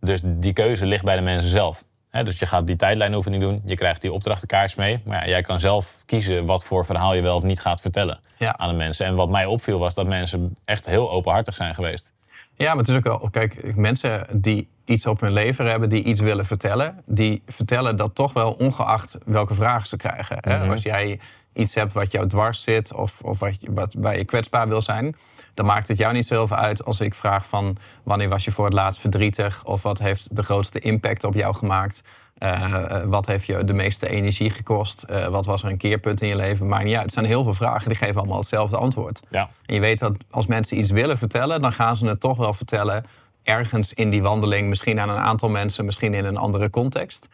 [0.00, 1.84] Dus die keuze ligt bij de mensen zelf.
[2.24, 3.62] Dus je gaat die tijdlijnoefening doen.
[3.64, 5.00] Je krijgt die opdrachtenkaars mee.
[5.04, 8.20] Maar ja, jij kan zelf kiezen wat voor verhaal je wel of niet gaat vertellen
[8.36, 8.58] Ja.
[8.58, 9.06] aan de mensen.
[9.06, 12.12] En wat mij opviel was dat mensen echt heel openhartig zijn geweest.
[12.54, 16.02] Ja, maar het is ook wel, kijk, mensen die iets op hun leven hebben, die
[16.04, 20.36] iets willen vertellen, die vertellen dat toch wel ongeacht welke vragen ze krijgen.
[20.40, 20.68] Hè?
[20.68, 21.20] Als jij
[21.52, 25.16] iets hebt wat jou dwars zit of, of wat, wat, waar je kwetsbaar wil zijn,
[25.56, 28.64] dan maakt het jou niet zoveel uit als ik vraag van wanneer was je voor
[28.64, 32.02] het laatst verdrietig of wat heeft de grootste impact op jou gemaakt.
[32.38, 35.02] Eh, eh, wat heeft je de meeste energie gekost?
[35.02, 36.68] Eh, wat was er een keerpunt in je leven?
[36.68, 37.02] Maakt niet uit.
[37.02, 39.22] Het zijn heel veel vragen, die geven allemaal hetzelfde antwoord.
[39.30, 42.36] Ja, En je weet dat als mensen iets willen vertellen, dan gaan ze het toch
[42.36, 43.04] wel vertellen
[43.42, 47.28] ergens in die wandeling, misschien aan een aantal mensen, misschien in een andere context.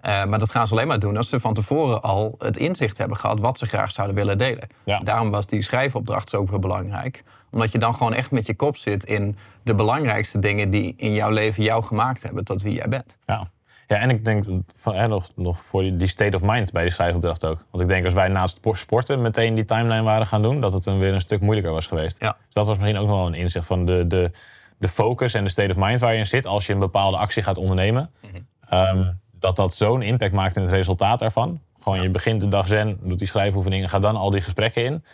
[0.00, 3.16] Maar dat gaan ze alleen maar doen als ze van tevoren al het inzicht hebben
[3.16, 4.68] gehad wat ze graag zouden willen delen.
[4.84, 5.00] Ja.
[5.00, 7.24] Daarom was die schrijfopdracht zo ook wel belangrijk.
[7.54, 11.12] Omdat je dan gewoon echt met je kop zit in de belangrijkste dingen die in
[11.12, 13.18] jouw leven jou gemaakt hebben tot wie jij bent.
[13.24, 13.50] Ja.
[13.86, 14.44] ja, en ik denk
[14.76, 17.64] van, hè, nog, nog voor die, state of mind bij die schrijfopdracht ook.
[17.70, 20.72] Want ik denk als wij naast spor- sporten meteen die timeline waren gaan doen, dat
[20.72, 22.20] het dan weer een stuk moeilijker was geweest.
[22.20, 22.36] Ja.
[22.44, 24.30] Dus dat was misschien ook nog wel een inzicht van de, de,
[24.78, 27.16] de focus en de state of mind waar je in zit als je een bepaalde
[27.16, 28.10] actie gaat ondernemen.
[28.68, 29.04] Ehm,
[29.38, 31.60] dat dat zo'n impact maakt in het resultaat ervan.
[31.80, 35.04] Gewoon je begint de dag zen, doet die schrijfoefeningen, gaat dan al die gesprekken in.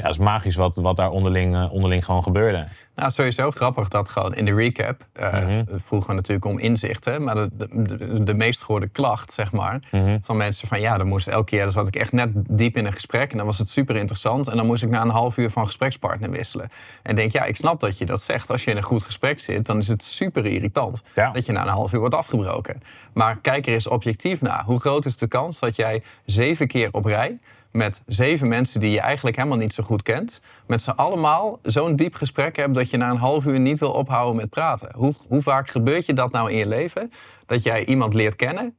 [0.00, 2.66] Ja, dat is magisch wat, wat daar onderling, eh, onderling gewoon gebeurde.
[2.94, 5.62] Nou, sowieso grappig dat gewoon in de recap eh Mhm.
[5.78, 7.22] vroegen we natuurlijk om inzichten.
[7.22, 10.18] Maar de, de, meest gehoorde klacht, zeg maar, Mhm.
[10.22, 12.86] van mensen van ja, dan moest elke keer, dan zat ik echt net diep in
[12.86, 14.48] een gesprek en dan was het super interessant.
[14.48, 16.68] En dan moest ik na een half uur van gesprekspartner wisselen.
[17.02, 18.50] En denk, ja, ik snap dat je dat zegt.
[18.50, 21.30] Als je in een goed gesprek zit, dan is het super irritant Ja.
[21.30, 22.82] dat je na een half uur wordt afgebroken.
[23.12, 24.62] Maar kijk er eens objectief naar.
[24.64, 27.38] Hoe groot is de kans dat jij zeven keer op rij
[27.72, 31.96] met zeven mensen die je eigenlijk helemaal niet zo goed kent, met z'n allemaal zo'n
[31.96, 34.88] diep gesprek hebt dat je na een half uur niet wil ophouden met praten.
[34.94, 37.12] Hoe, hoe vaak gebeurt je dat nou in je leven?
[37.46, 38.76] Dat jij iemand leert kennen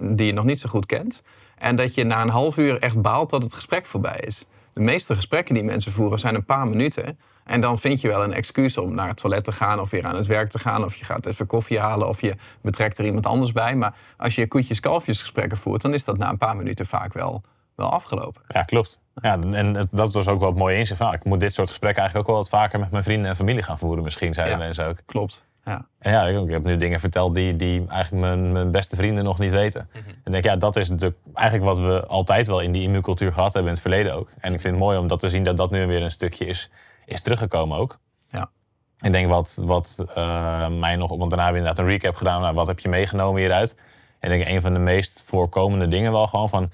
[0.00, 1.22] die je nog niet zo goed kent,
[1.56, 4.48] en dat je na een half uur echt baalt dat het gesprek voorbij is.
[4.72, 7.18] De meeste gesprekken die mensen voeren zijn een paar minuten.
[7.44, 10.06] En dan vind je wel een excuus om naar het toilet te gaan of weer
[10.06, 10.84] aan het werk te gaan.
[10.84, 13.76] Of je gaat even koffie halen of je betrekt er iemand anders bij.
[13.76, 17.42] Maar als je koetjes-kalfjes gesprekken voert, dan is dat na een paar minuten vaak wel,
[17.76, 18.42] wel afgelopen.
[18.48, 19.00] Ja, klopt.
[19.14, 22.28] Ja, en dat was ook wel het mooie inzicht ik moet dit soort gesprekken eigenlijk
[22.28, 24.64] ook wel wat vaker met mijn vrienden en familie gaan voeren misschien, zeiden Ja.
[24.64, 24.96] mensen ook.
[25.06, 25.44] Klopt.
[25.64, 25.86] Ja.
[25.98, 29.38] En ja, ik, heb nu dingen verteld die, die eigenlijk mijn, mijn beste vrienden nog
[29.38, 29.88] niet weten.
[29.92, 30.08] Mhm.
[30.08, 33.32] En ik denk, ja, dat is natuurlijk eigenlijk wat we altijd wel in die immuuncultuur
[33.32, 34.28] gehad hebben in het verleden ook.
[34.40, 36.46] En ik vind het mooi om dat te zien dat dat nu weer een stukje
[36.46, 36.70] is,
[37.04, 37.98] is teruggekomen ook.
[38.28, 38.50] Ja.
[38.98, 42.40] Ik denk wat, wat eh, mij nog, want daarna hebben we inderdaad een recap gedaan.
[42.40, 43.76] Nou, wat heb je meegenomen hieruit?
[44.20, 46.70] En ik denk een van de meest voorkomende dingen wel gewoon van,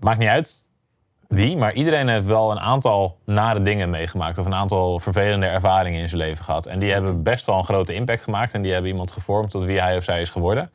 [0.00, 0.68] maakt niet uit
[1.30, 4.38] wie, maar iedereen heeft wel een aantal nare dingen meegemaakt.
[4.38, 6.66] Of een aantal vervelende ervaringen in zijn leven gehad.
[6.66, 8.54] En die hebben best wel een grote impact gemaakt.
[8.54, 10.70] En die hebben iemand gevormd tot wie hij of zij is geworden.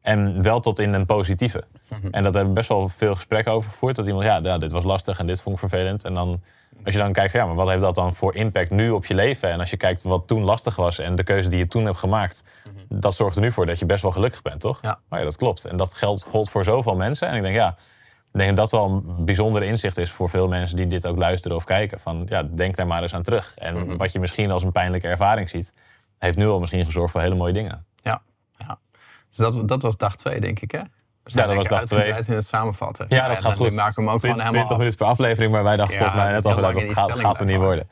[0.00, 1.64] En wel tot in een positieve.
[2.10, 3.96] En dat hebben we best wel veel gesprekken over gevoerd.
[3.96, 6.04] Dat iemand, ja, ja, dit was lastig en dit vond ik vervelend.
[6.04, 6.42] En dan,
[6.84, 9.14] als je dan kijkt, ja, maar wat heeft dat dan voor impact nu op je
[9.14, 9.50] leven?
[9.50, 11.98] En als je kijkt wat toen lastig was en de keuze die je toen hebt
[11.98, 12.44] gemaakt,
[12.88, 14.78] dat zorgt er nu voor dat je best wel gelukkig bent, toch?
[14.82, 14.98] Ja.
[15.08, 15.64] Maar ja, dat klopt.
[15.64, 17.28] En dat geldt, gold voor zoveel mensen.
[17.28, 17.76] En ik denk, ja,
[18.32, 21.16] ik denk dat dat wel een bijzonder inzicht is voor veel mensen die dit ook
[21.16, 22.00] luisteren of kijken.
[22.00, 23.54] Van ja, denk daar maar eens aan terug.
[23.56, 25.72] En wat je misschien als een pijnlijke ervaring ziet,
[26.18, 27.86] heeft nu al misschien gezorgd voor hele mooie dingen.
[27.96, 28.22] Ja,
[28.56, 28.78] ja.
[29.28, 30.80] Dus dat, dat was dag twee, denk ik, hè?
[31.22, 31.98] We Ja, dat was dag twee.
[31.98, 33.06] uitgebreid in het samenvatten.
[33.08, 33.72] Ja, dat gaat goed.
[33.72, 36.32] maken hem ook gewoon 20 helemaal minuten per aflevering, maar wij dachten Ja, volgens mij
[36.32, 37.86] net al dat in gaat, gaat er niet worden.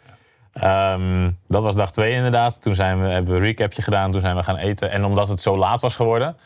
[0.53, 2.62] Ehm, dat was dag twee inderdaad.
[2.62, 4.91] Toen zijn we, hebben we een recapje gedaan, toen zijn we gaan eten.
[4.91, 6.36] En omdat het zo laat was geworden,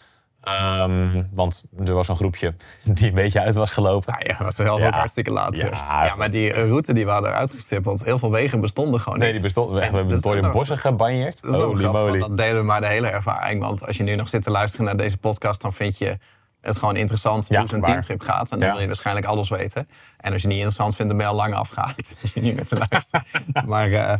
[0.42, 4.14] ehm, want er was een groepje die een beetje uit was gelopen.
[4.18, 4.86] Ja, ja, dat was zelf Ja.
[4.86, 5.56] ook hartstikke laat.
[5.56, 5.66] Ja.
[6.04, 6.14] Ja.
[6.16, 9.36] maar die route die we hadden uitgestippeld, heel veel wegen bestonden gewoon Nee, niet.
[9.36, 9.70] die bestond.
[9.70, 11.42] We En hebben dat door de bossen gebanjeerd.
[11.42, 13.62] Dat is ook dan delen we maar de hele ervaring.
[13.62, 16.18] Want als je nu nog zit te luisteren naar deze podcast, dan vind je
[16.60, 18.50] het gewoon interessant hoe zo'n teamtrip gaat.
[18.52, 19.88] En dan wil je waarschijnlijk alles weten.
[20.20, 22.18] En als je niet interessant vindt, dan ben je al lang afgehaakt.
[22.20, 23.24] Dus je niet meer te luisteren.
[23.66, 24.18] maar eh,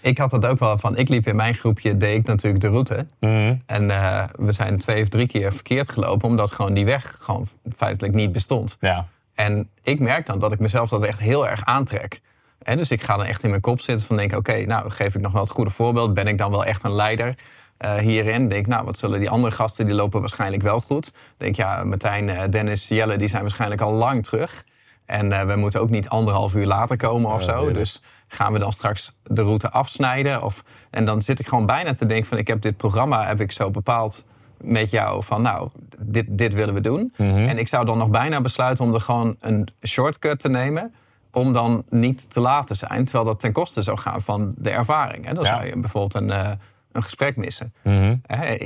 [0.00, 0.96] ik had dat ook wel van.
[0.96, 3.06] Ik liep in mijn groepje, deed ik natuurlijk de route.
[3.20, 3.54] Mhm.
[3.66, 7.46] En eh, we zijn twee of drie keer verkeerd gelopen, omdat gewoon die weg gewoon
[7.76, 8.76] feitelijk niet bestond.
[8.80, 9.06] Ja.
[9.34, 12.20] En ik merk dan dat ik mezelf dat echt heel erg aantrek.
[12.62, 15.14] En dus ik ga dan echt in mijn kop zitten van denk, oké, nou geef
[15.14, 16.14] ik nog wel het goede voorbeeld.
[16.14, 17.34] Ben ik dan wel echt een leider
[17.76, 18.48] eh, hierin?
[18.48, 21.12] Denk, nou, wat zullen die andere gasten, die lopen waarschijnlijk wel goed.
[21.36, 24.64] Denk, ja, Martijn, eh, Dennis, Jelle, die zijn waarschijnlijk al lang terug.
[25.06, 27.72] En we moeten ook niet anderhalf uur later komen of zo.
[27.72, 28.02] Dus
[28.34, 30.42] gaan we dan straks de route afsnijden?
[30.42, 33.40] Of, en dan zit ik gewoon bijna te denken van, ik heb dit programma heb
[33.40, 34.24] ik zo bepaald
[34.60, 35.68] met jou van, nou,
[35.98, 37.12] dit, dit willen we doen.
[37.16, 40.94] En ik zou dan nog bijna besluiten om er gewoon een shortcut te nemen.
[41.32, 43.04] Om dan niet te laat te zijn.
[43.04, 45.26] Terwijl dat ten koste zou gaan van de ervaring.
[45.26, 45.34] Hè?
[45.34, 45.50] Dan Ja.
[45.50, 46.50] zou je bijvoorbeeld een, eh,
[46.92, 47.74] een gesprek missen.
[47.82, 48.16] Mhm.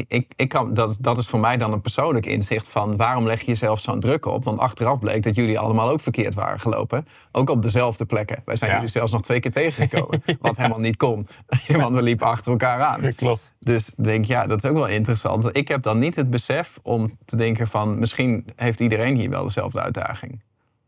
[0.08, 3.40] Ik, ik kan, dat, dat is voor mij dan een persoonlijk inzicht van waarom leg
[3.40, 4.44] je jezelf zo'n druk op?
[4.44, 7.06] Want achteraf bleek dat jullie allemaal ook verkeerd waren gelopen.
[7.32, 8.42] Ook op dezelfde plekken.
[8.44, 8.76] Wij zijn Ja.
[8.76, 10.22] jullie zelfs nog twee keer tegengekomen.
[10.40, 11.26] Wat helemaal niet kon.
[11.68, 13.14] Want we liepen achter elkaar aan.
[13.14, 13.54] Klopt.
[13.60, 15.56] Dus denk ja, dat is ook wel interessant.
[15.56, 17.98] Ik heb dan niet het besef om te denken van...
[17.98, 20.40] misschien heeft iedereen hier wel dezelfde uitdaging.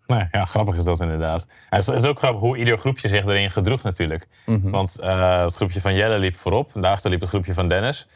[0.07, 1.47] Nee, ja, grappig is dat inderdaad.
[1.71, 4.27] En het is ook grappig hoe ieder groepje zich erin gedroeg natuurlijk.
[4.47, 4.71] Mhm.
[4.71, 6.71] Want eh, het groepje van Jelle liep voorop.
[6.75, 8.07] Daarachter liep het groepje van Dennis.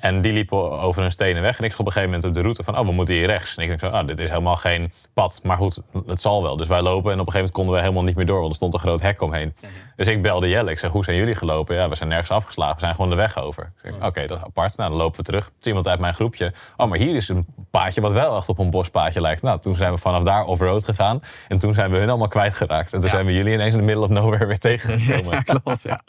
[0.00, 1.58] En die liepen over een stenen weg.
[1.58, 2.78] En ik zag op een gegeven moment op de route van...
[2.78, 3.56] oh, we moeten hier rechts.
[3.56, 5.40] En ik denk zo, ah, dit is helemaal geen pad.
[5.42, 6.56] Maar goed, het zal wel.
[6.56, 7.12] Dus wij lopen.
[7.12, 8.38] En op een gegeven moment konden we helemaal niet meer door.
[8.38, 9.54] Want er stond een groot hek omheen.
[9.96, 10.70] Dus ik belde Jelle.
[10.70, 11.76] Ik zeg, hoe zijn jullie gelopen?
[11.76, 12.74] Ja, we zijn nergens afgeslagen.
[12.74, 13.72] We zijn gewoon de weg over.
[13.82, 14.76] Ik zeg, Oké, dat is apart.
[14.76, 15.46] Nou, dan lopen we terug.
[15.46, 16.52] Er is iemand uit mijn groepje.
[16.76, 19.42] Oh, maar hier is een paadje wat wel echt op een bospaadje lijkt.
[19.42, 21.20] Nou, toen zijn we vanaf daar off-road gegaan.
[21.48, 22.92] En toen zijn we hun allemaal kwijtgeraakt.
[22.92, 23.14] En toen Ja.
[23.14, 25.32] zijn we jullie ineens in de middle of nowhere weer tegengekomen.
[25.32, 26.00] Ja, klopt, ja.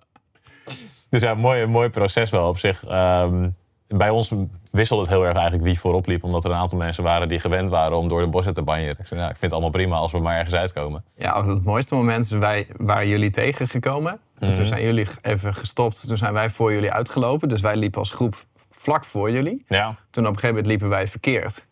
[1.10, 2.86] Dus ja, mooi, mooi proces wel op zich.
[2.86, 3.50] Ehm,
[3.94, 4.32] bij ons
[4.72, 6.24] wisselde het heel erg eigenlijk wie voorop liep.
[6.24, 8.96] Omdat er een aantal mensen waren die gewend waren om door de bossen te banjeren.
[9.00, 11.04] Ik zei, nou, ik vind het allemaal prima als we maar ergens uitkomen.
[11.16, 14.20] Ja, het mooiste moment is, wij waren jullie tegengekomen.
[14.40, 14.58] En Mhm.
[14.58, 16.08] toen zijn jullie even gestopt.
[16.08, 17.50] Toen zijn wij voor jullie uitgelopen.
[17.50, 19.66] Dus wij liepen als groep vlak voor jullie.
[19.68, 21.66] Ja, Toen op een gegeven moment liepen wij verkeerd.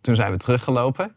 [0.00, 1.14] Toen zijn we teruggelopen.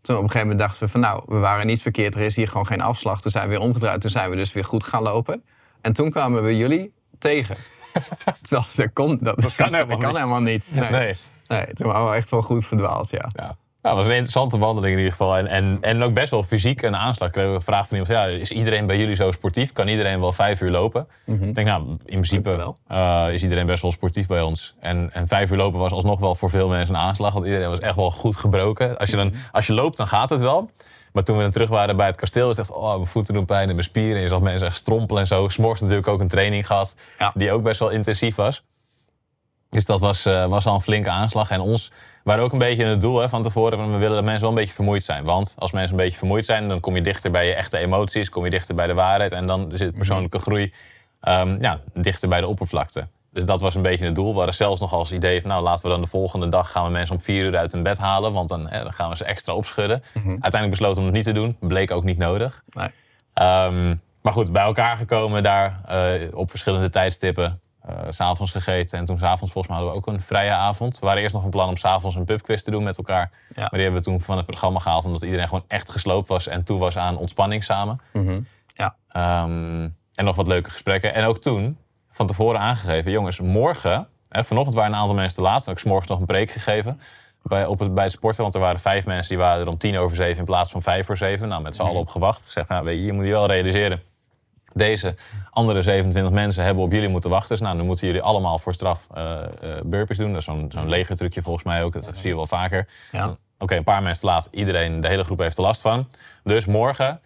[0.00, 2.14] Toen op een gegeven moment dachten we van nou, we waren niet verkeerd.
[2.14, 3.20] Er is hier gewoon geen afslag.
[3.20, 4.00] Toen zijn we weer omgedraaid.
[4.00, 5.44] Toen zijn we dus weer goed gaan lopen.
[5.80, 7.56] En toen kwamen we jullie tegen.
[8.42, 10.18] Terwijl dat, kon, dat, dat kan, helemaal dat kan niet.
[10.18, 10.72] helemaal niet.
[10.74, 10.90] Nee.
[10.90, 11.14] nee.
[11.46, 13.28] Nee, toen waren we echt wel goed verdwaald, ja.
[13.32, 13.56] Ja.
[13.82, 15.36] Het was een interessante wandeling in ieder geval.
[15.36, 17.28] En, en, en ook best wel fysiek een aanslag.
[17.28, 18.14] Ik kreeg een vraag van iemand.
[18.18, 19.72] Ja, is iedereen bij jullie zo sportief?
[19.72, 21.06] Kan iedereen wel vijf uur lopen?
[21.26, 22.76] Ik denk, nou, in principe wel.
[22.88, 24.74] eh, is iedereen best wel sportief bij ons.
[24.80, 27.32] En, en vijf uur lopen was alsnog wel voor veel mensen een aanslag.
[27.32, 28.96] Want iedereen was echt wel goed gebroken.
[28.98, 30.70] Als je, dan, als je loopt, dan gaat het wel.
[31.12, 33.34] Maar toen we dan terug waren bij het kasteel, was het echt, oh, mijn voeten
[33.34, 34.16] doen pijn en mijn spieren.
[34.16, 35.48] En je zag mensen echt strompelen en zo.
[35.48, 37.32] S'morgens natuurlijk ook een training gehad, Ja.
[37.34, 38.62] die ook best wel intensief was.
[39.70, 41.50] Dus dat was, eh, was al een flinke aanslag.
[41.50, 41.92] En ons
[42.24, 43.78] waren ook een beetje het doel hè, van tevoren.
[43.78, 45.24] want We willen dat mensen wel een beetje vermoeid zijn.
[45.24, 48.28] Want als mensen een beetje vermoeid zijn, dan kom je dichter bij je echte emoties.
[48.28, 49.32] Kom je dichter bij de waarheid.
[49.32, 50.72] En dan zit persoonlijke groei
[51.20, 53.08] ehm, ja, dichter bij de oppervlakte.
[53.38, 54.30] Dus dat was een beetje het doel.
[54.30, 55.50] We hadden zelfs nog als idee van...
[55.50, 57.82] nou, laten we dan de volgende dag gaan we mensen om vier uur uit hun
[57.82, 58.32] bed halen.
[58.32, 60.02] Want dan, hè, dan gaan we ze extra opschudden.
[60.14, 61.56] Uiteindelijk besloten om het niet te doen.
[61.60, 62.62] Bleek ook niet nodig.
[62.70, 62.88] Nee.
[63.34, 67.60] Ehm, maar goed, bij elkaar gekomen daar eh, op verschillende tijdstippen.
[68.08, 68.98] s s'avonds gegeten.
[68.98, 70.98] En toen s'avonds volgens mij hadden we ook een vrije avond.
[70.98, 73.30] We waren eerst nog van plan om s'avonds een pubquiz te doen met elkaar.
[73.54, 75.04] Maar die hebben we toen van het programma gehaald.
[75.04, 78.00] Omdat iedereen gewoon echt gesloopt was en toe was aan ontspanning samen.
[78.12, 78.40] Mhm.
[78.74, 78.96] Ja.
[79.08, 81.14] Ehm, en nog wat leuke gesprekken.
[81.14, 81.78] En ook toen,
[82.18, 85.66] van tevoren aangegeven, jongens, morgen, hè, vanochtend waren een aantal mensen te laat.
[85.66, 87.00] En ik morgens nog een preek gegeven
[87.42, 88.42] bij, op het, bij het sporten.
[88.42, 90.82] Want er waren vijf mensen die waren er om tien over zeven in plaats van
[90.82, 91.48] vijf voor zeven.
[91.48, 92.42] Nou, met z'n allen op gewacht.
[92.44, 94.02] Gezegd, nou, weet je, je moet je wel realiseren.
[94.72, 95.14] Deze
[95.50, 97.48] andere 27 mensen hebben op jullie moeten wachten.
[97.48, 99.40] Dus nou, dan moeten jullie allemaal voor straf uh,
[99.84, 100.30] burpees doen.
[100.30, 101.92] Dat is zo'n zo'n legertrucje volgens mij ook.
[101.92, 102.88] Dat zie je wel vaker.
[103.12, 103.36] Ja.
[103.58, 104.48] Oké, een paar mensen te laat.
[104.50, 106.08] Iedereen, de hele groep heeft er last van.
[106.44, 107.20] Dus morgen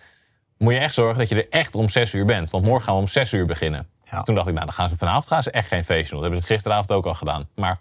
[0.58, 2.50] moet je echt zorgen dat je er echt om zes uur bent.
[2.50, 3.88] Want morgen gaan we om zes uur beginnen.
[4.20, 6.20] Toen dacht ik, nou, dan gaan ze vanavond gaan ze echt geen feestje doen.
[6.20, 7.48] Dat hebben ze gisteravond ook al gedaan.
[7.54, 7.80] Maar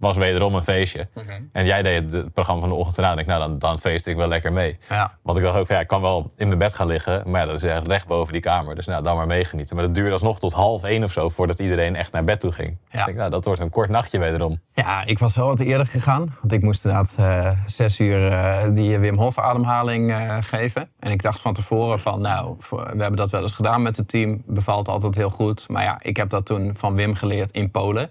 [0.00, 1.08] was wederom een feestje.
[1.14, 1.40] Mhm.
[1.52, 3.18] En jij deed het programma van de ochtend eraan.
[3.18, 4.78] Ik, nou, dan, dan feest ik wel lekker mee.
[4.88, 5.12] Ja.
[5.22, 7.30] Want ik dacht ook, van, ja, ik kan wel in mijn bed gaan liggen.
[7.30, 8.74] Maar ja, dat is echt recht boven die kamer.
[8.74, 9.76] Dus nou, dan maar meegenieten.
[9.76, 12.52] Maar dat duurde alsnog tot half één of zo voordat iedereen echt naar bed toe
[12.52, 12.76] ging.
[12.90, 13.06] Ja.
[13.06, 14.60] Ik nou, dat wordt een kort nachtje wederom.
[14.72, 16.36] Ja, ik was wel wat eerder gegaan.
[16.40, 20.88] Want ik moest inderdaad eh, zes uur eh, die Wim Hof ademhaling eh, geven.
[20.98, 24.08] En ik dacht van tevoren van, nou, we hebben dat wel eens gedaan met het
[24.08, 24.42] team.
[24.46, 25.68] Bevalt altijd heel goed.
[25.68, 28.10] Maar ja, ik heb dat toen van Wim geleerd in Polen.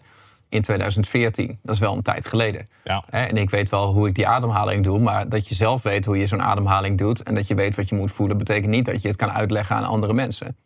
[0.49, 1.59] In 2014.
[1.63, 2.67] Dat is wel een tijd geleden.
[2.83, 3.03] Ja.
[3.09, 4.99] En ik weet wel hoe ik die ademhaling doe.
[4.99, 7.23] Maar dat je zelf weet hoe je zo'n ademhaling doet.
[7.23, 8.37] En dat je weet wat je moet voelen.
[8.37, 10.57] Betekent niet dat je het kan uitleggen aan andere mensen.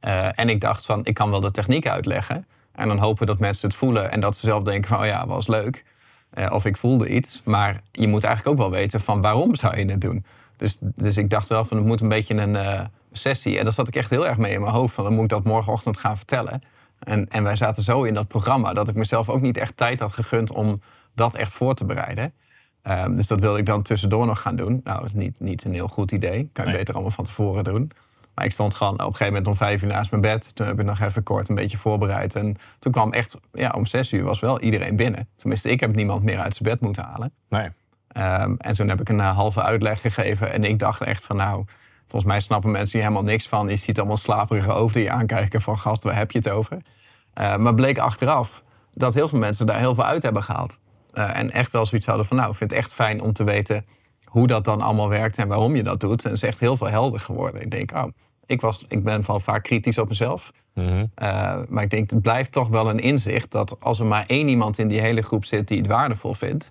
[0.00, 2.46] Eh, en ik dacht van, ik kan wel de techniek uitleggen.
[2.72, 4.10] En dan hopen dat mensen het voelen.
[4.10, 5.84] En dat ze zelf denken van, oh ja, was leuk.
[6.30, 7.42] Eh, of ik voelde iets.
[7.44, 10.24] Maar je moet eigenlijk ook wel weten van waarom zou je het doen.
[10.56, 12.80] Dus, dus ik dacht wel van, het moet een beetje een eh,
[13.12, 13.58] sessie.
[13.58, 14.94] En daar zat ik echt heel erg mee in mijn hoofd.
[14.94, 16.62] Van, dan moet ik dat morgenochtend gaan vertellen.
[16.98, 18.72] En, en wij zaten zo in dat programma...
[18.72, 20.80] dat ik mezelf ook niet echt tijd had gegund om
[21.14, 22.32] dat echt voor te bereiden.
[22.82, 24.80] Ehm, dus dat wilde ik dan tussendoor nog gaan doen.
[24.84, 26.50] Nou, dat is niet, niet een heel goed idee.
[26.52, 26.78] Kan je Nee.
[26.78, 27.90] beter allemaal van tevoren doen.
[28.34, 30.54] Maar ik stond gewoon op een gegeven moment om vijf uur naast mijn bed.
[30.54, 32.34] Toen heb ik nog even kort een beetje voorbereid.
[32.34, 35.28] En toen kwam echt, ja, om zes uur was wel iedereen binnen.
[35.36, 37.32] Tenminste, ik heb niemand meer uit zijn bed moeten halen.
[37.48, 37.68] Nee.
[38.08, 40.52] Ehm, en toen heb ik een eh, halve uitleg gegeven.
[40.52, 41.64] En ik dacht echt van nou,
[42.08, 43.68] volgens mij snappen mensen hier helemaal niks van.
[43.68, 46.78] Je ziet allemaal slaperige hoofden je aankijken van gast, waar heb je het over?
[47.34, 48.62] Eh, maar bleek achteraf
[48.94, 50.80] dat heel veel mensen daar heel veel uit hebben gehaald.
[51.12, 53.44] Eh, en echt wel zoiets hadden van nou, ik vind het echt fijn om te
[53.44, 53.86] weten
[54.24, 56.24] hoe dat dan allemaal werkt en waarom je dat doet.
[56.24, 57.62] En het is echt heel veel helder geworden.
[57.62, 58.04] Ik denk, oh,
[58.46, 60.52] ik, was, ik ben van vaak kritisch op mezelf.
[60.74, 60.88] Mhm.
[60.88, 61.06] Uh,
[61.68, 64.78] maar ik denk, het blijft toch wel een inzicht dat als er maar één iemand
[64.78, 66.70] in die hele groep zit die het waardevol vindt,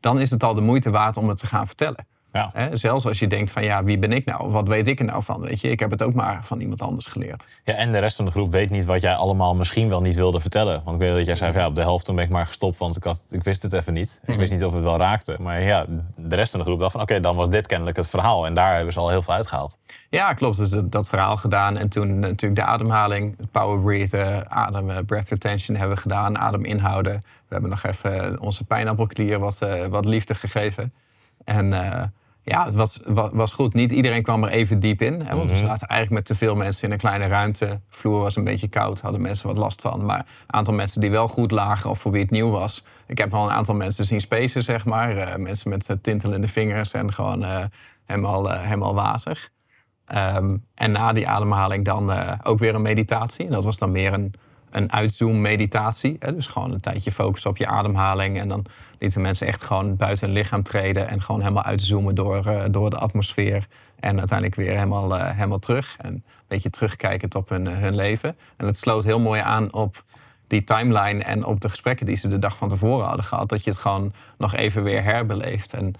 [0.00, 2.06] dan is het al de moeite waard om het te gaan vertellen.
[2.36, 2.50] Ja.
[2.52, 4.50] Hè, zelfs als je denkt van ja, wie ben ik nou?
[4.50, 5.40] Wat weet ik er nou van?
[5.40, 7.48] Weet je, ik heb het ook maar van iemand anders geleerd.
[7.64, 10.14] Ja, en de rest van de groep weet niet wat jij allemaal misschien wel niet
[10.14, 10.82] wilde vertellen.
[10.84, 12.46] Want ik weet dat jij zei van ja, op de helft toen ben ik maar
[12.46, 14.20] gestopt, want ik, had, ik wist het even niet.
[14.26, 15.36] Ik wist niet of het wel raakte.
[15.40, 18.08] Maar ja, de rest van de groep dacht van oké, dan was dit kennelijk het
[18.08, 18.46] verhaal.
[18.46, 19.78] En daar hebben ze al heel veel uitgehaald.
[20.10, 20.56] Ja, klopt.
[20.56, 21.76] Dus dat, dat verhaal gedaan.
[21.76, 26.38] En toen natuurlijk de ademhaling, power breathen, adem, eh, breath retention hebben we gedaan.
[26.38, 27.12] Adem inhouden.
[27.22, 30.92] We hebben nog even onze pijnappelklier wat, eh, wat liefde gegeven.
[31.44, 32.02] En eh,
[32.48, 33.00] ja, het was,
[33.32, 33.74] was, goed.
[33.74, 35.20] Niet iedereen kwam er even diep in.
[35.20, 37.66] Hè, want we zaten eigenlijk met te veel mensen in een kleine ruimte.
[37.66, 40.04] De vloer was een beetje koud, hadden mensen wat last van.
[40.04, 42.84] Maar een aantal mensen die wel goed lagen of voor wie het nieuw was.
[43.06, 45.16] Ik heb wel een aantal mensen zien spacen, zeg maar.
[45.16, 47.64] Eh, mensen met eh, tintelende vingers en gewoon eh,
[48.04, 49.50] helemaal, helemaal wazig.
[50.06, 52.10] Ehm, en na die ademhaling dan
[52.42, 53.46] ook weer een meditatie.
[53.46, 54.34] En dat was dan meer een,
[54.70, 56.18] een uitzoom-meditatie.
[56.34, 58.38] Dus gewoon een tijdje focussen op je ademhaling.
[58.38, 58.64] En dan
[58.98, 61.08] lieten mensen echt gewoon buiten hun lichaam treden.
[61.08, 63.66] En gewoon helemaal uitzoomen door, eh, door de atmosfeer.
[64.00, 65.96] En uiteindelijk weer helemaal, eh, helemaal terug.
[65.98, 68.36] En een beetje terugkijkend op hun, hun leven.
[68.56, 70.04] En het sloot heel mooi aan op
[70.46, 73.48] die timeline en op de gesprekken die ze de dag van tevoren hadden gehad.
[73.48, 75.72] Dat je het gewoon nog even weer herbeleeft.
[75.72, 75.94] En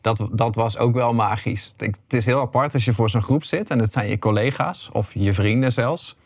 [0.00, 1.74] dat, dat was ook wel magisch.
[1.76, 4.88] Het is heel apart als je voor zo'n groep zit en het zijn je collega's
[4.92, 6.16] of je vrienden zelfs.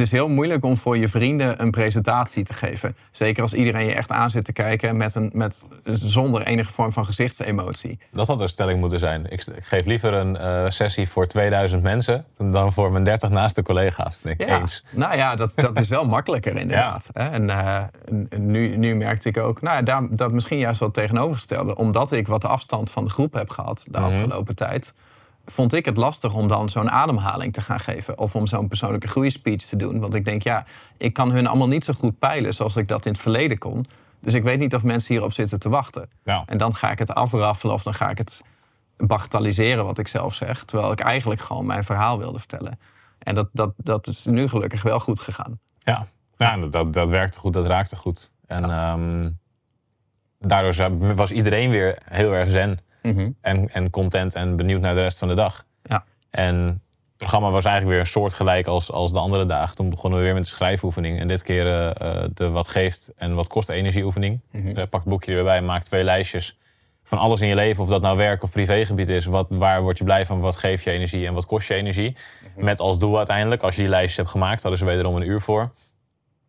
[0.00, 2.96] Het is heel moeilijk om voor je vrienden een presentatie te geven.
[3.10, 6.92] Zeker als iedereen je echt aan zit te kijken met een, met, zonder enige vorm
[6.92, 7.98] van gezichtsemotie.
[8.12, 9.26] Dat had een stelling moeten zijn.
[9.30, 13.62] Ik, ik geef liever een eh, sessie voor 2000 mensen dan voor mijn 30 naaste
[13.62, 14.18] collega's.
[14.24, 14.84] Ik Denk, Eens.
[14.90, 17.08] Nou ja, dat, dat is wel makkelijker inderdaad.
[17.12, 17.82] En eh,
[18.12, 21.74] n- nu, nu merkte ik ook, nou ja, daar, dat misschien juist wel tegenovergestelde.
[21.76, 24.94] Omdat ik wat afstand van de groep heb gehad de afgelopen tijd,
[25.50, 28.18] vond ik het lastig om dan zo'n ademhaling te gaan geven.
[28.18, 30.00] Of om zo'n persoonlijke groeispeech te doen.
[30.00, 30.64] Want ik denk, ja,
[30.96, 33.86] ik kan hun allemaal niet zo goed peilen zoals ik dat in het verleden kon.
[34.20, 36.08] Dus ik weet niet of mensen hierop zitten te wachten.
[36.24, 36.42] Ja.
[36.46, 38.44] En dan ga ik het afraffelen of dan ga ik het
[38.96, 40.64] bagatelliseren wat ik zelf zeg.
[40.64, 42.78] Terwijl ik eigenlijk gewoon mijn verhaal wilde vertellen.
[43.18, 45.60] En dat, dat, dat is nu gelukkig wel goed gegaan.
[45.78, 48.30] Ja, ja dat, dat, dat werkte goed, dat raakte goed.
[48.46, 49.30] En ehm,
[50.38, 52.78] daardoor was iedereen weer heel erg zen.
[53.40, 55.64] En, en content en benieuwd naar de rest van de dag.
[55.82, 56.04] Ja.
[56.30, 56.82] En
[57.16, 59.76] programma was eigenlijk weer een soort gelijk als, als de andere dagen.
[59.76, 61.18] Toen begonnen we weer met de schrijfoefening.
[61.18, 64.40] En dit keer uh, de wat geeft en wat kost energieoefening.
[64.50, 64.74] Mm -hmm.
[64.74, 66.58] pak het boekje erbij, maak twee lijstjes
[67.02, 67.82] van alles in je leven.
[67.82, 69.24] Of dat nou werk of privégebied is.
[69.24, 72.16] Wat, waar word je blij van, wat geeft je energie en wat kost je energie.
[72.54, 72.64] Mhm.
[72.64, 75.40] Met als doel uiteindelijk, als je die lijstjes hebt gemaakt, hadden ze wederom een uur
[75.40, 75.70] voor.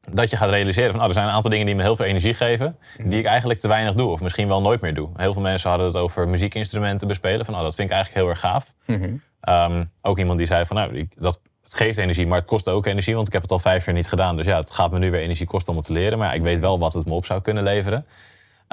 [0.10, 2.06] Dat je gaat realiseren van, oh, er zijn een aantal dingen die me heel veel
[2.06, 2.78] energie geven.
[2.98, 3.10] Mhm.
[3.10, 4.10] Die ik eigenlijk te weinig doe.
[4.10, 5.10] Of misschien wel nooit meer doe.
[5.16, 7.46] Heel veel mensen hadden het over muziekinstrumenten bespelen.
[7.46, 8.74] Van, oh, dat vind ik eigenlijk heel erg gaaf.
[8.86, 9.14] Mhm.
[9.42, 12.86] Ehm, ook iemand die zei van nou, dat, het geeft energie, maar het kost ook
[12.86, 14.36] energie, want ik heb het al vijf jaar niet gedaan.
[14.36, 16.18] Dus ja, het gaat me nu weer energie kosten om het te leren.
[16.18, 18.06] Maar ik weet wel wat het me op zou kunnen leveren.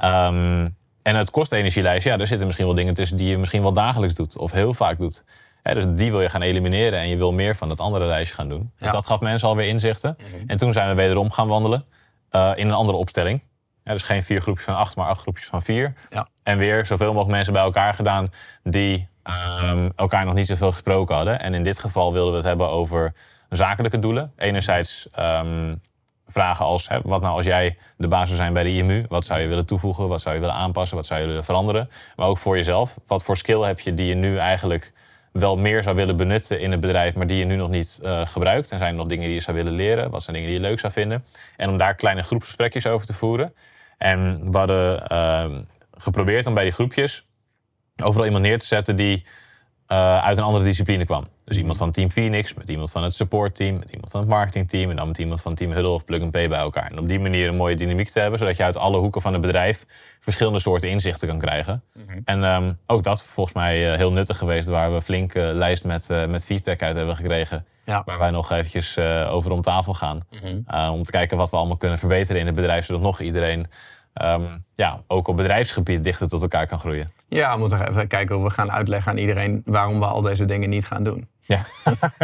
[0.04, 3.72] Um, en het kostenergielijst, ja, daar zitten misschien wel dingen tussen die je misschien wel
[3.72, 5.24] dagelijks doet of heel vaak doet.
[5.74, 8.48] Dus die wil je gaan elimineren en je wil meer van het andere lijstje gaan
[8.48, 8.72] doen.
[8.78, 10.16] Dus dat gaf mensen alweer inzichten.
[10.18, 10.42] Mhm.
[10.46, 11.84] En toen zijn we wederom gaan wandelen
[12.32, 13.42] uh, in een andere opstelling.
[13.84, 15.94] dus geen vier groepjes van acht, maar acht groepjes van vier.
[16.10, 16.28] Ja.
[16.42, 18.28] En weer zoveel mogelijk mensen bij elkaar gedaan
[18.62, 19.08] die
[19.62, 21.40] um, elkaar nog niet zoveel gesproken hadden.
[21.40, 23.12] En in dit geval wilden we het hebben over
[23.48, 24.32] zakelijke doelen.
[24.36, 25.80] Enerzijds um,
[26.26, 29.04] vragen als: hè, wat nou als jij de baas zou zijn bij de IMU?
[29.08, 30.08] Wat zou je willen toevoegen?
[30.08, 30.96] Wat zou je willen aanpassen?
[30.96, 31.90] Wat zou je willen veranderen?
[32.16, 32.98] Maar ook voor jezelf.
[33.06, 34.92] Wat voor skill heb je die je nu eigenlijk
[35.32, 38.26] wel meer zou willen benutten in het bedrijf, maar die je nu nog niet uh,
[38.26, 38.70] gebruikt?
[38.70, 40.10] En zijn er nog dingen die je zou willen leren?
[40.10, 41.24] Wat zijn dingen die je leuk zou vinden?
[41.56, 43.54] En om daar kleine groepsgesprekjes over te voeren.
[43.98, 45.58] En we hadden uh,
[45.96, 47.26] geprobeerd om bij die groepjes
[48.02, 49.24] overal iemand neer te zetten die
[49.92, 51.26] uh, uit een andere discipline kwam.
[51.44, 54.90] Dus iemand van Team Phoenix, met iemand van het supportteam, met iemand van het marketingteam
[54.90, 56.90] en dan met iemand van Team Huddle of Plug and Pay bij elkaar.
[56.90, 59.32] En op die manier een mooie dynamiek te hebben, zodat je uit alle hoeken van
[59.32, 59.86] het bedrijf
[60.20, 61.82] verschillende soorten inzichten kan krijgen.
[61.94, 62.20] Mhm.
[62.24, 65.84] En um, ook dat volgens mij uh, heel nuttig geweest, waar we flink uh, lijst
[65.84, 67.66] met, uh, met feedback uit hebben gekregen.
[67.84, 68.02] Ja.
[68.04, 70.20] Waar wij nog eventjes over om tafel gaan.
[70.30, 70.90] Mhm.
[70.90, 73.66] om te kijken wat we allemaal kunnen verbeteren in het bedrijf, zodat nog iedereen
[74.22, 77.08] um, ja, ook op bedrijfsgebied dichter tot elkaar kan groeien.
[77.28, 80.44] Ja, we moeten even kijken hoe we gaan uitleggen aan iedereen waarom we al deze
[80.44, 81.28] dingen niet gaan doen.
[81.40, 81.64] Ja,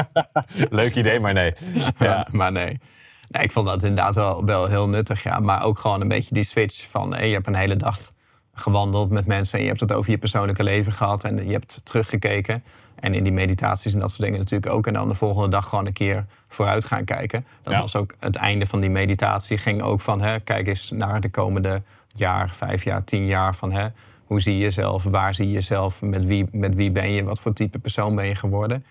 [0.70, 1.54] leuk idee, maar nee.
[1.98, 2.26] Ja.
[2.32, 2.80] maar nee.
[3.28, 3.42] nee.
[3.42, 5.38] Ik vond dat inderdaad wel, wel heel nuttig, ja.
[5.38, 8.12] Maar ook gewoon een beetje die switch van je hebt een hele dag
[8.54, 11.80] gewandeld met mensen en je hebt het over je persoonlijke leven gehad en je hebt
[11.84, 12.64] teruggekeken.
[13.04, 14.86] En in die meditaties en dat soort dingen natuurlijk ook.
[14.86, 17.46] En dan de volgende dag gewoon een keer vooruit gaan kijken.
[17.62, 19.58] Dat was ook het einde van die meditatie.
[19.58, 23.54] Ging ook van, hè, kijk eens naar de komende jaar, vijf jaar, tien jaar.
[23.54, 23.86] Van, hè,
[24.24, 25.02] hoe zie je jezelf?
[25.02, 26.02] Waar zie je jezelf?
[26.02, 27.24] Met wie, met wie ben je?
[27.24, 28.84] Wat voor type persoon ben je geworden?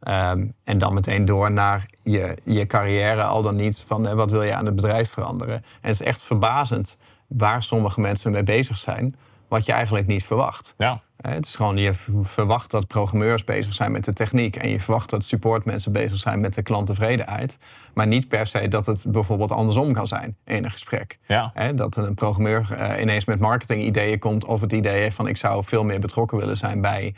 [0.00, 4.30] Ehm, en dan meteen door naar je, je carrière, al dan niet van hè, wat
[4.30, 5.54] wil je aan het bedrijf veranderen.
[5.54, 9.16] En het is echt verbazend waar sommige mensen mee bezig zijn,
[9.48, 10.74] wat je eigenlijk niet verwacht.
[10.78, 11.00] Ja.
[11.18, 11.92] Het is gewoon, je
[12.22, 14.56] verwacht dat programmeurs bezig zijn met de techniek.
[14.56, 17.58] En je verwacht dat supportmensen bezig zijn met de klanttevredenheid.
[17.94, 21.18] Maar niet per se dat het bijvoorbeeld andersom kan zijn in een gesprek.
[21.26, 21.72] Ja.
[21.74, 24.44] Dat een programmeur uh, ineens met marketingideeën komt.
[24.44, 27.14] Of het idee heeft van ik zou veel meer betrokken willen zijn bij,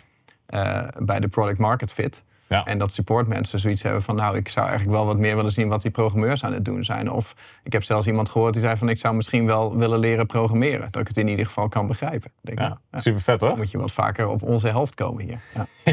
[0.54, 2.24] uh, bij de product market fit.
[2.50, 2.64] Ja.
[2.64, 5.68] En dat supportmensen zoiets hebben van, nou, ik zou eigenlijk wel wat meer willen zien
[5.68, 7.10] wat die programmeurs aan het doen zijn.
[7.10, 10.26] Of ik heb zelfs iemand gehoord die zei van, ik zou misschien wel willen leren
[10.26, 10.88] programmeren.
[10.90, 12.32] Dat ik het in ieder geval kan begrijpen.
[12.40, 13.56] Denk ja, super vet hoor.
[13.56, 15.38] moet je wat vaker op onze helft komen hier.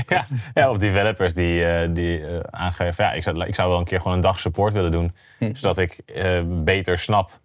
[0.07, 3.79] Ja, ja, of developers die, uh, die uh, aangeven, ja, ik zou, ik zou wel
[3.79, 5.13] een keer gewoon een dag support willen doen.
[5.37, 5.49] Hm.
[5.53, 7.39] Zodat ik uh, beter snap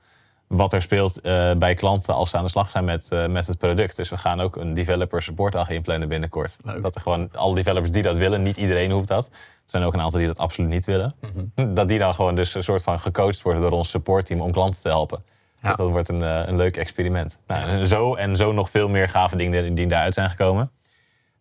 [0.53, 3.47] wat er speelt uh, bij klanten als ze aan de slag zijn met, uh, met
[3.47, 3.97] het product.
[3.97, 6.57] Dus we gaan ook een developer supportdag inplannen binnenkort.
[6.63, 6.83] Leuk.
[6.83, 9.27] Dat er gewoon alle developers die dat willen, niet iedereen hoeft dat.
[9.27, 9.33] Er
[9.65, 11.15] zijn ook een aantal die dat absoluut niet willen.
[11.21, 11.75] Mm -hmm.
[11.75, 14.81] Dat die dan gewoon dus een soort van gecoacht worden door ons supportteam om klanten
[14.81, 15.25] te helpen.
[15.63, 15.69] Ja.
[15.69, 17.39] Dus dat wordt een, uh, een leuk experiment.
[17.47, 20.71] Nou, en zo en zo nog veel meer gave dingen die daaruit zijn gekomen.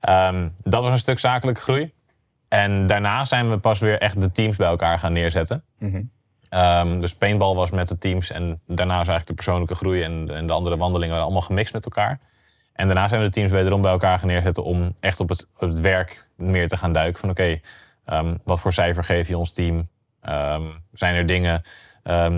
[0.09, 1.93] Um, dat was een stuk zakelijke groei.
[2.47, 5.63] En daarna zijn we pas weer echt de teams bij elkaar gaan neerzetten.
[5.77, 6.11] Mm -hmm.
[6.55, 10.29] Um, dus paintball was met de teams en daarna is eigenlijk de persoonlijke groei en,
[10.35, 12.19] en de andere wandelingen waren allemaal gemixt met elkaar.
[12.73, 15.47] En daarna zijn we de teams wederom bij elkaar gaan neerzetten om echt op het,
[15.57, 17.19] op het werk meer te gaan duiken.
[17.19, 17.59] Van oké,
[18.05, 19.87] okay, um, wat voor cijfer geef je ons team?
[20.29, 21.63] Um, zijn er dingen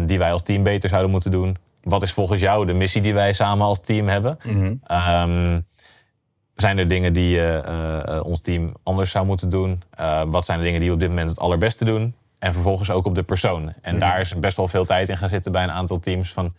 [0.05, 1.57] die wij als team beter zouden moeten doen?
[1.83, 4.37] Wat is volgens jou de missie die wij samen als team hebben?
[4.43, 5.65] Mm -hmm.
[6.55, 9.83] zijn er dingen die uh, ons team anders zou moeten doen?
[9.99, 12.15] Uh, wat zijn de dingen die we op dit moment het allerbeste doen?
[12.43, 13.73] En vervolgens ook op de persoon.
[13.81, 16.33] En daar is best wel veel tijd in gaan zitten bij een aantal teams.
[16.33, 16.55] Van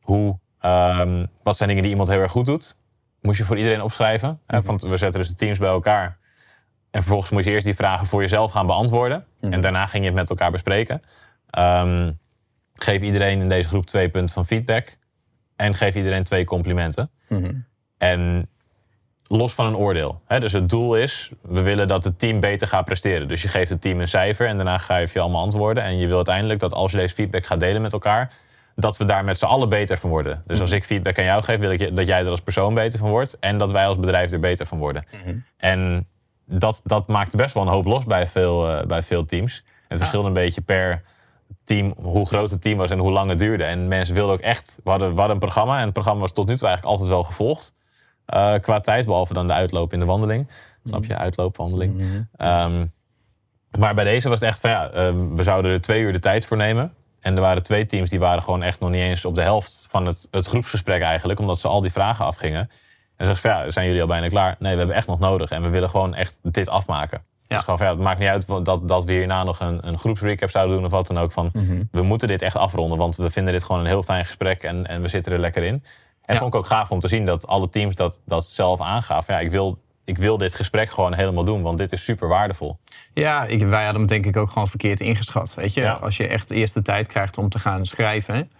[0.00, 2.80] hoe, um, wat zijn dingen die iemand heel erg goed doet?
[3.20, 4.40] Moest je voor iedereen opschrijven.
[4.46, 6.18] Mm Want we zetten dus de teams bij elkaar.
[6.90, 9.26] En vervolgens moet je eerst die vragen voor jezelf gaan beantwoorden.
[9.40, 9.52] Mhm.
[9.52, 11.02] En daarna ging je het met elkaar bespreken.
[11.58, 12.18] Um,
[12.74, 14.96] geef iedereen in deze groep twee punten van feedback.
[15.56, 17.10] En geef iedereen twee complimenten.
[17.28, 17.54] Mhm.
[17.98, 18.50] En
[19.28, 20.20] los van een oordeel.
[20.38, 23.28] dus het doel is, we willen dat het team beter gaat presteren.
[23.28, 25.82] Dus je geeft het team een cijfer en daarna geef je allemaal antwoorden.
[25.82, 28.32] En je wil uiteindelijk dat als je deze feedback gaat delen met elkaar,
[28.74, 30.42] dat we daar met z'n allen beter van worden.
[30.46, 32.98] Dus als ik feedback aan jou geef, wil ik dat jij er als persoon beter
[32.98, 33.38] van wordt.
[33.38, 35.04] En dat wij als bedrijf er beter van worden.
[35.10, 35.36] Mhm.
[35.56, 36.06] En
[36.44, 39.64] dat, dat maakte best wel een hoop los bij veel, eh, bij veel teams.
[39.88, 41.02] Het verschilde een beetje per
[41.64, 43.64] team, hoe groot het team was en hoe lang het duurde.
[43.64, 46.32] En mensen wilden ook echt, we hadden, we hadden een programma en het programma was
[46.32, 47.74] tot nu toe eigenlijk altijd wel gevolgd.
[48.26, 50.48] Eh, qua tijd, behalve dan de uitloop in de wandeling.
[50.84, 51.16] Snap je?
[51.16, 52.02] Uitloopwandeling.
[52.36, 52.86] Ehm,
[53.78, 56.18] maar bij deze was het echt van ja, ehm, we zouden er twee uur de
[56.18, 56.94] tijd voor nemen.
[57.20, 59.86] En er waren twee teams die waren gewoon echt nog niet eens op de helft
[59.90, 61.40] van het, het groepsgesprek eigenlijk.
[61.40, 62.70] Omdat ze al die vragen afgingen.
[63.16, 64.56] En ze van ja, zijn jullie al bijna klaar?
[64.58, 65.50] Nee, we hebben echt nog nodig.
[65.50, 67.22] En we willen gewoon echt dit afmaken.
[67.48, 69.98] Dus gewoon van ja, het maakt niet uit dat, dat we hierna nog een, een
[69.98, 71.32] groepsrecap zouden doen of wat dan ook.
[71.32, 71.50] Van,
[71.90, 74.86] We moeten dit echt afronden, want we vinden dit gewoon een heel fijn gesprek en,
[74.86, 75.84] en we zitten er lekker in.
[76.26, 76.40] En Ja.
[76.40, 79.34] vond ik ook gaaf om te zien dat alle teams dat, dat zelf aangaven.
[79.34, 82.78] Ja, ik wil, ik wil dit gesprek gewoon helemaal doen, want dit is super waardevol.
[83.14, 85.54] Ja, ik, wij hadden hem denk ik ook gewoon verkeerd ingeschat.
[85.54, 85.80] Weet je?
[85.80, 85.92] Ja.
[85.92, 88.50] Als je echt eerst de tijd krijgt om te gaan schrijven...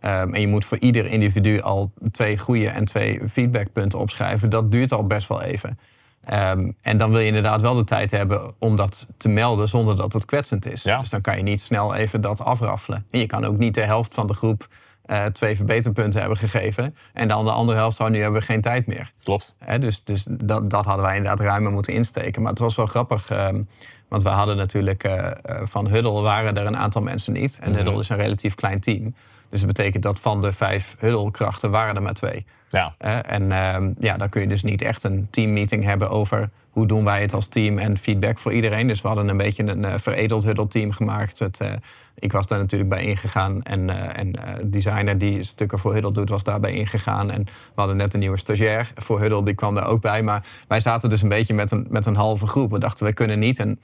[0.00, 4.50] ehm, en je moet voor ieder individu al twee goede en twee feedbackpunten opschrijven...
[4.50, 5.78] dat duurt al best wel even.
[6.24, 9.96] Ehm, en dan wil je inderdaad wel de tijd hebben om dat te melden zonder
[9.96, 10.82] dat het kwetsend is.
[10.82, 10.98] Ja.
[11.00, 13.06] Dus dan kan je niet snel even dat afraffelen.
[13.10, 14.68] En je kan ook niet de helft van de groep
[15.06, 16.96] eh, twee verbeterpunten hebben gegeven...
[17.12, 19.12] en dan de andere helft, oh, nu hebben we geen tijd meer.
[19.22, 19.56] Klopt.
[19.58, 22.42] Hè, dus dus dat, dat hadden wij inderdaad ruimer moeten insteken.
[22.42, 23.62] Maar het was wel grappig, ehm,
[24.08, 27.58] want we hadden natuurlijk eh, eh, van Huddle waren er een aantal mensen niet.
[27.62, 29.14] En Huddle is een relatief klein team.
[29.50, 32.46] Dus dat betekent dat van de vijf Huddle-krachten waren er maar twee.
[32.70, 36.86] Ja, en ehm, ja, dan kun je dus niet echt een teammeeting hebben over hoe
[36.86, 38.86] doen wij het als team en feedback voor iedereen.
[38.86, 41.38] Dus we hadden een beetje een eh, veredeld Huddle-team gemaakt.
[41.38, 41.72] Het, eh,
[42.14, 44.32] ik was daar natuurlijk bij ingegaan en, eh en
[44.70, 47.30] designer die stukken voor Huddle doet was daarbij ingegaan.
[47.30, 50.22] En we hadden net een nieuwe stagiair voor Huddle, die kwam daar ook bij.
[50.22, 52.70] Maar wij zaten dus een beetje met een, met een halve groep.
[52.70, 53.80] We dachten, we kunnen niet een,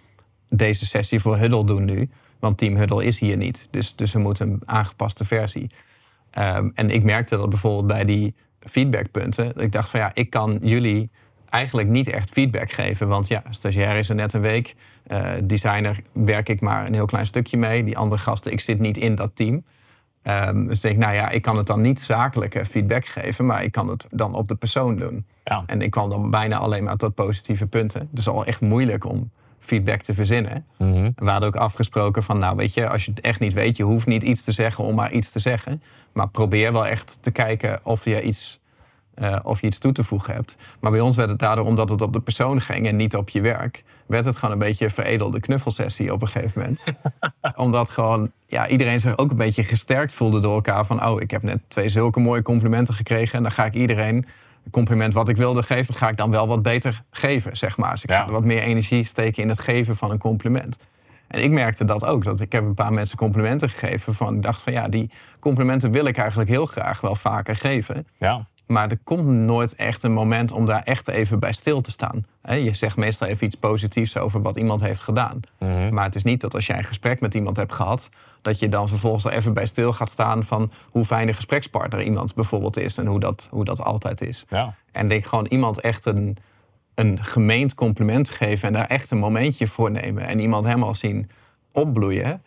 [0.49, 2.11] deze sessie voor Huddle doen nu.
[2.39, 3.69] Want Team Huddle is hier niet.
[3.71, 5.71] Dus, dus we moeten een aangepaste versie.
[6.31, 9.57] Ehm, en ik merkte dat bijvoorbeeld bij die feedbackpunten.
[9.57, 11.11] Ik dacht van ja, ik kan jullie
[11.53, 13.09] eigenlijk niet echt feedback geven.
[13.09, 14.75] Want ja, stagiair is er net een week.
[15.07, 17.85] Eh, designer werk ik maar een heel klein stukje mee.
[17.85, 19.65] Die andere gasten, ik zit niet in dat team.
[20.23, 23.65] Ehm, dus ik denk, nou ja, ik kan het dan niet zakelijke feedback geven, maar
[23.65, 25.27] ik kan het dan op de persoon doen.
[25.45, 25.63] Ja.
[25.67, 28.09] En ik kwam dan bijna alleen maar tot positieve punten.
[28.11, 30.67] Het is al echt moeilijk om feedback te verzinnen.
[30.79, 31.11] Mhm.
[31.17, 33.83] We hadden ook afgesproken van, nou weet je, als je het echt niet weet, je
[33.83, 35.83] hoeft niet iets te zeggen om maar iets te zeggen.
[36.13, 38.61] Maar probeer wel echt te kijken of je iets,
[39.15, 40.57] eh, of je iets toe te voegen hebt.
[40.81, 43.29] Maar bij ons werd het daardoor, omdat het op de persoon ging en niet op
[43.29, 46.85] je werk, werd het gewoon een beetje een veredelde knuffelsessie op een gegeven moment.
[47.55, 51.31] omdat gewoon, ja, iedereen zich ook een beetje gesterkt voelde door elkaar van, oh, ik
[51.31, 54.15] heb net twee zulke mooie complimenten gekregen en dan ga ik iedereen
[54.65, 57.91] een compliment wat ik wilde geven, ga ik dan wel wat beter geven, zeg maar.
[57.91, 58.25] Dus ik Ja.
[58.25, 60.79] ga wat meer energie steken in het geven van een compliment.
[61.29, 62.25] En ik merkte dat ook.
[62.25, 64.15] Dat ik heb een paar mensen complimenten gegeven.
[64.15, 65.11] Van, ik dacht van ja, die
[65.41, 68.07] complimenten wil ik eigenlijk heel graag wel vaker geven.
[68.19, 68.47] ja.
[68.67, 72.25] Maar er komt nooit echt een moment om daar echt even bij stil te staan.
[72.49, 75.41] Je zegt meestal even iets positiefs over wat iemand heeft gedaan.
[75.91, 78.11] Maar het is niet dat als jij een gesprek met iemand hebt gehad...
[78.43, 80.45] dat je dan vervolgens er even bij stil gaat staan...
[80.45, 82.99] van hoe fijn een gesprekspartner iemand bijvoorbeeld is...
[82.99, 84.45] en hoe dat, hoe dat altijd is.
[84.49, 84.75] ja.
[84.93, 86.37] En denk gewoon iemand echt een,
[86.95, 90.27] een gemeend compliment geven en daar echt een momentje voor nemen.
[90.27, 91.31] En iemand helemaal zien
[91.73, 92.43] opbloeien.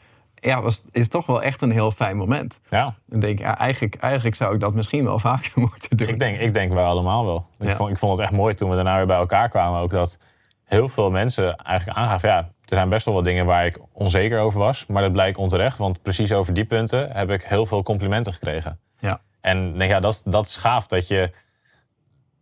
[0.45, 2.59] Ja, was, is toch wel echt een heel fijn moment.
[2.69, 2.93] ja.
[3.05, 6.07] Dan denk ik, ja, eigenlijk, eigenlijk zou ik dat misschien wel vaker moeten doen.
[6.07, 7.47] Ik denk, ik denk wij allemaal wel.
[7.59, 9.79] Ik, vond, ik vond het echt mooi toen we daarna weer bij elkaar kwamen.
[9.81, 10.17] Ook dat
[10.63, 12.29] heel veel mensen eigenlijk aangaven...
[12.29, 14.85] ja, er zijn best wel wat dingen waar ik onzeker over was.
[14.85, 15.77] Maar dat blijkt onterecht.
[15.77, 18.79] Want precies over die punten heb ik heel veel complimenten gekregen.
[18.99, 19.21] Ja.
[19.41, 21.31] En denk, ja, dat, is- dat is gaaf dat je,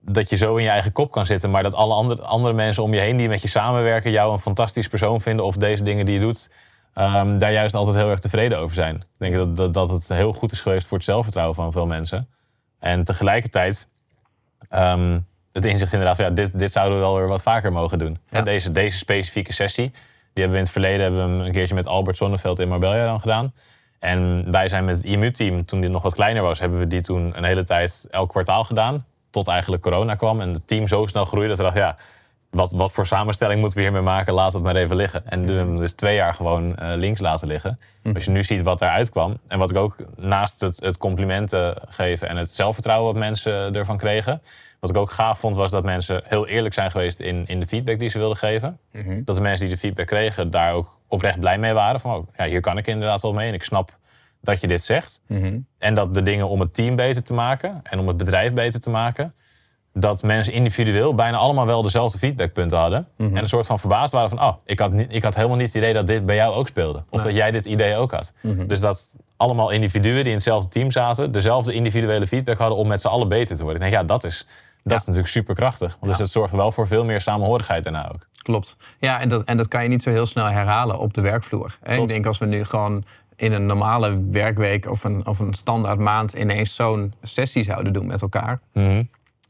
[0.02, 1.52] dat je zo in je eigen kop kan zitten.
[1.52, 4.12] Maar dat alle andere, andere mensen om je heen die met je samenwerken...
[4.12, 6.50] jou een fantastisch persoon vinden of deze dingen die je doet...
[6.94, 8.96] ehm, daar juist altijd heel erg tevreden over zijn.
[8.96, 11.86] Ik denk dat, dat, dat het heel goed is geweest voor het zelfvertrouwen van veel
[11.86, 12.30] mensen.
[12.80, 13.88] En tegelijkertijd
[14.70, 15.20] ehm,
[15.52, 18.18] het inzicht inderdaad van ja, dit, dit zouden we wel weer wat vaker mogen doen.
[18.30, 18.42] Ja.
[18.42, 21.76] Deze, deze specifieke sessie, die hebben we in het verleden hebben we hem een keertje
[21.76, 23.54] met Albert Zonneveld in Marbella dan gedaan.
[24.00, 27.02] En wij zijn met het IMU-team, toen dit nog wat kleiner was, hebben we die
[27.02, 29.06] toen een hele tijd elk kwartaal gedaan.
[29.30, 31.96] Tot eigenlijk corona kwam en het team zo snel groeide dat we dachten, ja,
[32.54, 34.34] wat, wat voor samenstelling moeten we hiermee maken?
[34.34, 35.28] Laat het maar even liggen.
[35.30, 37.80] En hem dus twee jaar gewoon eh, links laten liggen.
[38.14, 39.38] Als je nu ziet wat daaruit kwam.
[39.48, 43.98] En wat ik ook naast het, het complimenten geven en het zelfvertrouwen wat mensen ervan
[43.98, 44.42] kregen.
[44.80, 47.68] Wat ik ook gaaf vond was dat mensen heel eerlijk zijn geweest in, in de
[47.68, 48.80] feedback die ze wilden geven.
[49.26, 52.00] Dat de mensen die de feedback kregen daar ook oprecht blij mee waren.
[52.00, 53.98] Van oh, ja, hier kan ik inderdaad wel mee en ik snap
[54.42, 55.22] dat je dit zegt.
[55.78, 58.80] En dat de dingen om het team beter te maken en om het bedrijf beter
[58.80, 59.34] te maken
[59.94, 63.08] dat mensen individueel bijna allemaal wel dezelfde feedbackpunten hadden.
[63.18, 64.42] En een soort van verbaasd waren van...
[64.42, 66.68] oh, ik had, niet, ik had helemaal niet het idee dat dit bij jou ook
[66.68, 67.04] speelde.
[67.10, 68.34] Of dat jij dit idee ook had.
[68.68, 71.32] Dus dat allemaal individuen die in hetzelfde team zaten...
[71.32, 73.82] dezelfde individuele feedback hadden om met z'n allen beter te worden.
[73.82, 74.48] Ik denk, ja, dat is,
[74.84, 75.98] dat is natuurlijk superkrachtig.
[76.00, 78.28] Want dus dat zorgt wel voor veel meer samenhorigheid daarna ook.
[78.42, 78.76] Klopt.
[79.00, 81.78] Ja, en dat, en dat kan je niet zo heel snel herhalen op de werkvloer.
[81.82, 81.96] Hè?
[81.96, 83.04] Ik denk als we nu gewoon
[83.36, 88.06] in een normale werkweek of een, of een standaard maand ineens zo'n sessie zouden doen
[88.06, 89.04] met elkaar, Mhm.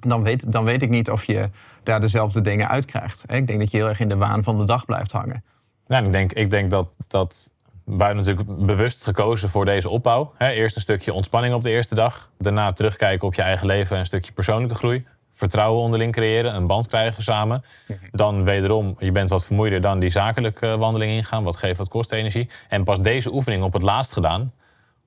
[0.03, 1.49] Dan weet, dan weet ik niet of je
[1.83, 3.23] daar dezelfde dingen uit krijgt.
[3.27, 5.43] Ik denk dat je heel erg in de waan van de dag blijft hangen.
[5.87, 7.53] Ja, ik denk, ik denk dat, dat
[7.85, 10.33] wij natuurlijk bewust gekozen voor deze opbouw.
[10.37, 12.31] Eerst een stukje ontspanning op de eerste dag.
[12.37, 15.05] Daarna terugkijken op je eigen leven en een stukje persoonlijke groei.
[15.33, 17.63] Vertrouwen onderling creëren, een band krijgen samen.
[18.11, 21.43] Dan wederom, je bent wat vermoeider dan die zakelijke eh, wandeling ingaan.
[21.43, 22.49] Wat geeft wat kostenergie.
[22.69, 24.51] En pas deze oefening op het laatst gedaan.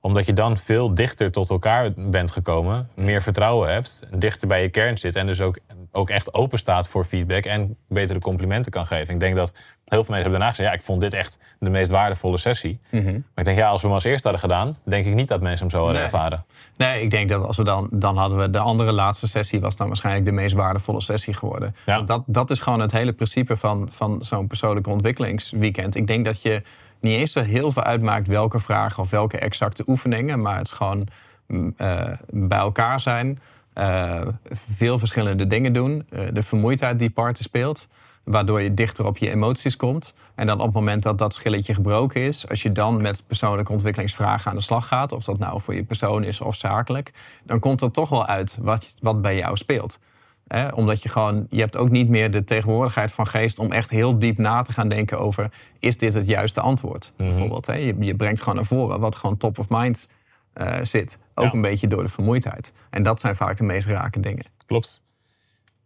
[0.07, 2.89] Omdat je dan veel dichter tot elkaar bent gekomen.
[2.95, 4.03] Meer vertrouwen hebt.
[4.15, 5.17] Dichter bij je kern zit.
[5.17, 5.59] En dus ook,
[5.93, 7.45] ook echt open staat voor feedback.
[7.45, 9.15] En betere complimenten kan geven.
[9.15, 10.69] Ik denk dat heel veel mensen hebben daarna gezegd...
[10.69, 12.81] ja, ik vond dit echt de meest waardevolle sessie.
[12.91, 13.03] Maar
[13.35, 14.79] ik denk, ja, als we hem als eerste hadden gedaan...
[14.85, 16.05] denk ik niet dat mensen hem zo hadden Nee.
[16.05, 16.45] ervaren.
[16.77, 19.77] Nee, ik denk dat als we dan, dan hadden we de andere laatste sessie, was
[19.77, 21.75] dan waarschijnlijk de meest waardevolle sessie geworden.
[21.87, 21.95] Ja.
[21.97, 25.95] Want Dat, dat is gewoon het hele principe van, van zo'n persoonlijke ontwikkelingsweekend.
[25.95, 26.63] Ik denk dat je
[27.01, 30.73] niet eens zo heel veel uitmaakt welke vragen of welke exacte oefeningen, maar het is
[30.73, 31.07] gewoon
[31.47, 33.39] mm, eh, bij elkaar zijn,
[33.73, 37.89] eh, veel verschillende dingen doen, eh, de vermoeidheid die parten speelt.
[38.25, 40.15] Waardoor je dichter op je emoties komt.
[40.35, 43.73] En dan op het moment dat dat schilletje gebroken is, als je dan met persoonlijke
[43.73, 47.13] ontwikkelingsvragen aan de slag gaat, of dat nou voor je persoon is of zakelijk,
[47.45, 50.01] dan komt er toch wel uit wat, wat bij jou speelt.
[50.47, 50.69] Hè?
[50.69, 54.19] Omdat je gewoon, je hebt ook niet meer de tegenwoordigheid van geest om echt heel
[54.19, 57.13] diep na te gaan denken over, is dit het juiste antwoord?
[57.17, 57.67] Bijvoorbeeld.
[57.67, 57.75] Hè?
[57.75, 60.11] Je, je brengt gewoon naar voren wat gewoon top of mind
[60.53, 61.19] eh, zit.
[61.35, 61.53] Ook Ja.
[61.53, 62.73] een beetje door de vermoeidheid.
[62.91, 64.45] En dat zijn vaak de meest rake dingen.
[64.67, 65.05] Klopt.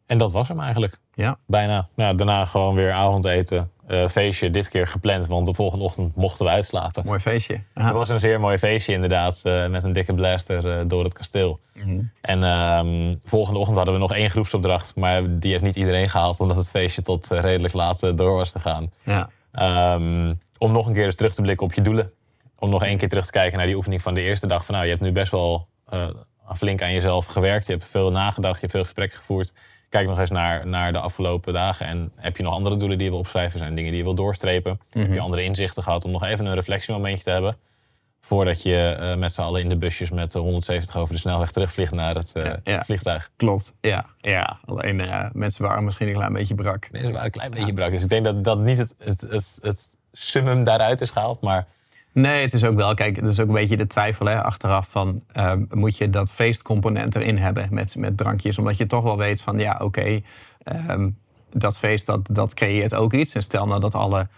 [0.07, 0.99] En dat was hem eigenlijk.
[1.15, 1.39] Ja.
[1.47, 1.89] Bijna.
[1.95, 3.71] Nou, daarna gewoon weer avondeten.
[3.91, 7.05] Eh, feestje, dit keer gepland, want de volgende ochtend mochten we uitslapen.
[7.05, 7.61] Mooi feestje.
[7.75, 11.13] Het was een zeer mooi feestje inderdaad, eh, met een dikke blaster eh, door het
[11.13, 11.61] kasteel.
[12.21, 16.41] En ehm, volgende ochtend hadden we nog één groepsopdracht, maar die heeft niet iedereen gehaald,
[16.41, 18.93] omdat het feestje tot redelijk laat door was gegaan.
[19.05, 19.31] Ja.
[19.53, 22.13] Ehm, om nog een keer eens terug te blikken op je doelen.
[22.59, 24.65] Om nog één keer terug te kijken naar die oefening van de eerste dag.
[24.65, 25.69] Van nou, je hebt nu best wel
[26.57, 27.67] flink aan jezelf gewerkt.
[27.67, 29.53] Je hebt veel nagedacht, je hebt veel gesprekken gevoerd.
[29.91, 31.87] Kijk nog eens naar, naar de afgelopen dagen.
[31.87, 33.59] En heb je nog andere doelen die je wil opschrijven?
[33.59, 34.81] Zijn dingen die je wil doorstrepen?
[34.91, 37.57] Heb je andere inzichten gehad om nog even een reflectiemomentje te hebben?
[38.21, 41.51] Voordat je eh, met z'n allen in de busjes met eh, 170 over de snelweg
[41.51, 42.83] terugvliegt naar het eh, ja.
[42.83, 43.31] vliegtuig.
[43.37, 44.07] Klopt, ja.
[44.19, 44.59] ja.
[44.65, 46.89] Alleen eh, mensen waren misschien een klein beetje brak.
[46.91, 47.91] Mensen waren een klein beetje brak.
[47.91, 51.41] Dus ik denk dat dat niet het, het, het, het summum daaruit is gehaald.
[51.41, 51.67] Maar
[52.13, 54.89] Nee, het is ook wel, kijk, het is ook een beetje de twijfel hè, achteraf
[54.89, 55.23] van...
[55.33, 58.59] ehm, moet je dat feestcomponent erin hebben met, met drankjes?
[58.59, 60.21] Omdat je toch wel weet van, ja, oké,
[60.63, 61.11] ehm,
[61.53, 63.35] dat feest dat, dat creëert ook iets.
[63.35, 64.29] En stel nou dat alle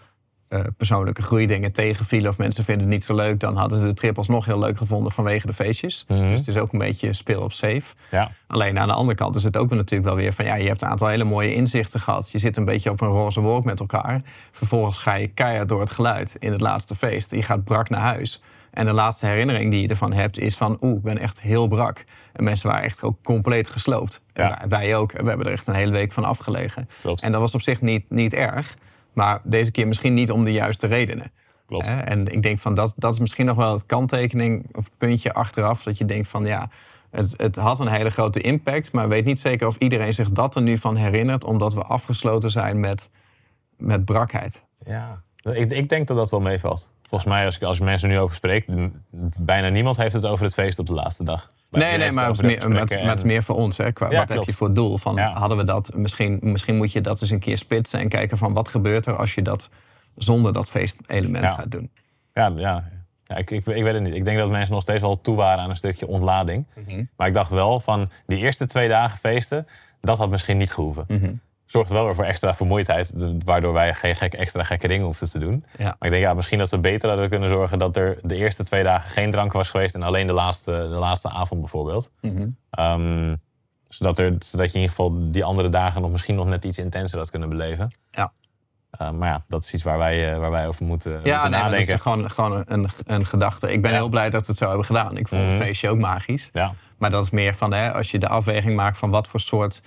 [0.77, 2.29] persoonlijke groeidingen tegenvielen...
[2.29, 3.39] of mensen vinden het niet zo leuk...
[3.39, 6.05] dan hadden ze de trip alsnog heel leuk gevonden vanwege de feestjes.
[6.07, 7.95] Dus het is ook een beetje speel op safe.
[8.11, 10.67] ja, Alleen aan de andere kant is het ook natuurlijk wel weer van ja, je
[10.67, 12.31] hebt een aantal hele mooie inzichten gehad.
[12.31, 14.21] Je zit een beetje op een roze wolk met elkaar.
[14.51, 17.31] Vervolgens ga je keihard door het geluid in het laatste feest.
[17.31, 18.41] Je gaat brak naar huis.
[18.71, 21.67] En de laatste herinnering die je ervan hebt is van oeh, ik ben echt heel
[21.67, 22.03] brak.
[22.33, 24.21] En mensen waren echt ook compleet gesloopt.
[24.33, 24.61] Ja.
[24.67, 25.11] wij, ook.
[25.11, 26.89] En we hebben er echt een hele week van afgelegen.
[27.01, 27.23] Klopt.
[27.23, 28.75] En dat was op zich niet, niet erg.
[29.13, 31.31] Maar deze keer misschien niet om de juiste redenen.
[31.65, 31.87] Klopt.
[31.87, 31.99] Hè?
[31.99, 35.83] En ik denk van dat, dat is misschien nog wel het kanttekening of puntje achteraf.
[35.83, 36.69] Dat je denkt van ja,
[37.09, 38.91] het, het had een hele grote impact.
[38.91, 41.43] Maar weet niet zeker of iedereen zich dat er nu van herinnert.
[41.43, 43.11] Omdat we afgesloten zijn met,
[43.77, 44.65] met brakheid.
[44.85, 46.89] Ja, ik, ik denk dat dat wel meevalt.
[47.01, 48.65] Volgens mij, als ik als mensen nu over spreek,
[49.39, 51.51] bijna niemand heeft het over het feest op de laatste dag.
[51.79, 53.77] Nee, nee, maar het meer, met, en- meer voor ons.
[53.77, 53.91] Hè?
[53.91, 54.97] Qua, Ja, wat heb je voor doel?
[54.97, 55.17] Van.
[55.19, 58.53] Hadden we dat misschien, misschien moet je dat eens een keer splitsen en kijken van
[58.53, 59.69] wat gebeurt er als je dat
[60.15, 61.91] zonder dat feestelement gaat doen.
[62.33, 62.83] Ja, ja.
[63.25, 64.13] ja ik, ik, ik weet het niet.
[64.15, 66.65] Ik denk dat mensen nog steeds wel toe waren aan een stukje ontlading.
[66.75, 67.03] Mhm.
[67.17, 69.67] Maar ik dacht wel van die eerste twee dagen feesten,
[70.01, 71.05] dat had misschien niet gehoeven.
[71.07, 71.33] Mhm.
[71.73, 73.13] Zorgt wel weer voor extra vermoeidheid,
[73.45, 75.65] waardoor wij geen gek, extra gekke dingen hoefden te doen.
[75.77, 75.83] Ja.
[75.83, 78.63] Maar ik denk, ja, misschien dat we beter hadden kunnen zorgen dat er de eerste
[78.63, 82.11] twee dagen geen drank was geweest en alleen de laatste, de laatste avond bijvoorbeeld.
[82.21, 82.47] Mhm.
[82.69, 83.35] Ehm,
[83.87, 86.77] zodat, er, zodat je in ieder geval die andere dagen nog misschien nog net iets
[86.77, 87.91] intenser had kunnen beleven.
[88.11, 88.31] Ja.
[88.91, 91.31] Eh, maar ja, dat is iets waar wij, eh, waar wij over moeten, Ja, moeten
[91.33, 91.93] nee, maar dat nadenken.
[91.95, 93.71] is gewoon, gewoon een, een gedachte.
[93.71, 93.97] Ik ben Ja.
[93.97, 95.17] heel blij dat we het zo hebben gedaan.
[95.17, 95.51] Ik vond Mhm.
[95.53, 96.49] het feestje ook magisch.
[96.53, 99.39] Ja, Maar dat is meer van hè, als je de afweging maakt van wat voor
[99.39, 99.81] soort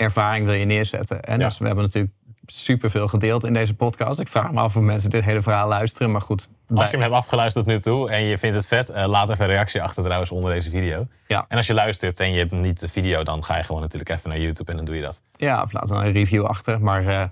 [0.00, 1.22] ervaring wil je neerzetten.
[1.22, 1.44] En Ja.
[1.48, 2.14] dus we hebben natuurlijk
[2.46, 4.20] superveel gedeeld in deze podcast.
[4.20, 6.10] Ik vraag me af of mensen dit hele verhaal luisteren.
[6.10, 8.88] Maar goed, Als je hem hebt afgeluisterd tot nu toe en je vindt het vet,
[8.88, 11.06] eh, laat even een reactie achter trouwens onder deze video.
[11.26, 11.44] Ja.
[11.48, 14.10] En als je luistert en je hebt niet de video, dan ga je gewoon natuurlijk
[14.10, 15.22] even naar YouTube en dan doe je dat.
[15.32, 16.80] ja, of laat dan een review achter.
[16.80, 17.24] Maar eh,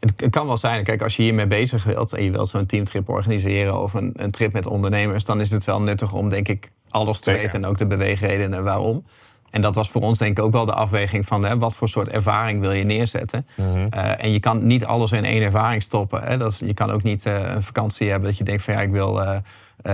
[0.00, 2.66] het, het kan wel zijn, kijk, als je hiermee bezig wilt en je wilt zo'n
[2.66, 6.48] teamtrip organiseren of een, een trip met ondernemers, dan is het wel nuttig om, denk
[6.48, 7.42] ik, alles te Zeker.
[7.42, 9.04] weten en ook de beweegredenen waarom.
[9.50, 11.88] En dat was voor ons denk ik ook wel de afweging van hè, wat voor
[11.88, 13.46] soort ervaring wil je neerzetten.
[13.56, 13.86] Mhm.
[13.90, 16.22] Eh, en je kan niet alles in één ervaring stoppen.
[16.22, 16.36] Hè.
[16.36, 18.80] Dat is, je kan ook niet eh, een vakantie hebben dat je denkt van ja,
[18.80, 19.38] ik wil eh,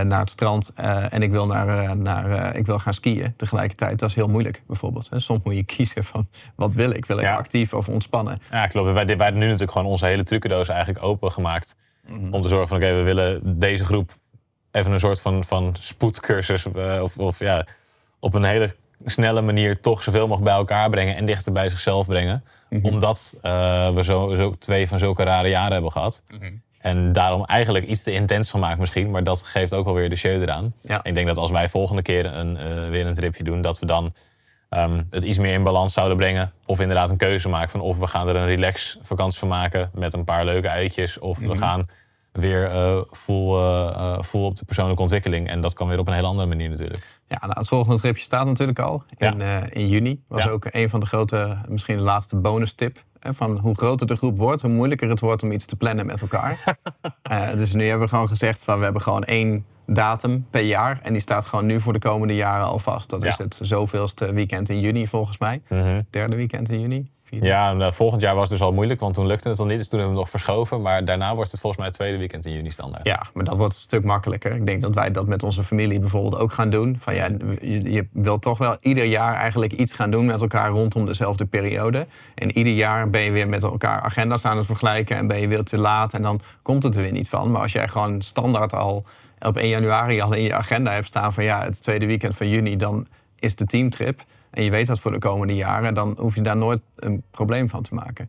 [0.02, 0.72] naar het strand
[1.10, 3.98] en ik wil, naar, naar, ik wil gaan skiën tegelijkertijd.
[3.98, 5.08] Dat is heel moeilijk bijvoorbeeld.
[5.10, 5.20] Hè.
[5.20, 7.06] Soms moet je kiezen van wat wil ik?
[7.06, 7.36] Wil ik Ja.
[7.36, 8.40] actief of ontspannen?
[8.50, 8.92] Ja, klopt.
[8.92, 11.76] Wij, wij hebben nu natuurlijk gewoon onze hele trucendoos eigenlijk opengemaakt.
[12.30, 14.10] Om te zorgen van, oké, we willen deze groep
[14.70, 16.66] even een soort van, van spoedcursus...
[17.00, 17.66] of, of ja,
[18.20, 18.74] op een hele
[19.10, 21.16] snelle manier toch zoveel mogelijk bij elkaar brengen...
[21.16, 22.44] en dichter bij zichzelf brengen.
[22.82, 26.22] Omdat eh, we zo, zo twee van zulke rare jaren hebben gehad.
[26.80, 29.10] En daarom eigenlijk iets te intens van maken misschien.
[29.10, 30.74] Maar dat geeft ook alweer de show eraan.
[30.80, 31.00] Ja.
[31.02, 33.62] Ik denk dat als wij volgende keer een, eh, weer een tripje doen...
[33.62, 34.14] dat we dan
[34.68, 36.52] ehm, het iets meer in balans zouden brengen.
[36.66, 39.90] Of inderdaad een keuze maken van of we gaan er een relax vakantie van maken...
[39.94, 41.18] met een paar leuke uitjes.
[41.18, 41.86] Of we gaan
[42.36, 45.48] weer eh full, eh, eh, op de persoonlijke ontwikkeling.
[45.48, 47.20] En dat kan weer op een hele andere manier natuurlijk.
[47.28, 50.22] Ja, nou, het volgende tripje staat natuurlijk al in, eh, in juni.
[50.28, 50.50] Was Ja.
[50.50, 53.04] ook een van de grote, misschien de laatste bonus tip.
[53.20, 56.06] Hè, van hoe groter de groep wordt, hoe moeilijker het wordt om iets te plannen
[56.06, 56.76] met elkaar.
[57.56, 60.98] Dus nu hebben we gewoon gezegd van we hebben gewoon één datum per jaar.
[61.02, 63.10] En die staat gewoon nu voor de komende jaren al vast.
[63.10, 63.28] Dat Ja.
[63.28, 65.62] is het zoveelste weekend in juni volgens mij.
[66.10, 67.10] Derde weekend in juni.
[67.28, 67.46] Vierde.
[67.46, 69.66] Ja, en, eh, volgend jaar was het dus al moeilijk, want toen lukte het al
[69.66, 69.78] niet.
[69.78, 70.82] Dus toen hebben we nog verschoven.
[70.82, 73.06] Maar daarna wordt het volgens mij het tweede weekend in juni standaard.
[73.06, 74.54] Ja, maar dat wordt een stuk makkelijker.
[74.54, 76.96] Ik denk dat wij dat met onze familie bijvoorbeeld ook gaan doen.
[76.98, 77.28] Van, ja,
[77.60, 81.46] je, je wilt toch wel ieder jaar eigenlijk iets gaan doen met elkaar rondom dezelfde
[81.46, 82.06] periode.
[82.34, 85.48] En ieder jaar ben je weer met elkaar agenda's aan het vergelijken en ben je
[85.48, 87.50] weer te laat en dan komt het er weer niet van.
[87.50, 89.04] Maar als jij gewoon standaard al
[89.40, 92.48] op 1 januari al in je agenda hebt staan van ja, het tweede weekend van
[92.48, 93.06] juni, dan
[93.38, 94.22] is de teamtrip.
[94.56, 97.68] En je weet dat voor de komende jaren, dan hoef je daar nooit een probleem
[97.68, 98.28] van te maken.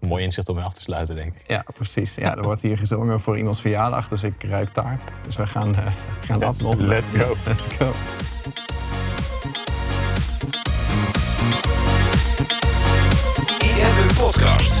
[0.00, 1.44] Mooi inzicht om mee af te sluiten, denk ik.
[1.46, 2.14] Ja, precies.
[2.14, 5.04] Ja, er wordt hier gezongen voor iemands verjaardag, dus ik ruik taart.
[5.24, 5.86] Dus we gaan, eh
[6.20, 6.76] gaan let's go.
[7.44, 7.92] Let's go.
[13.76, 14.80] IMU Podcast.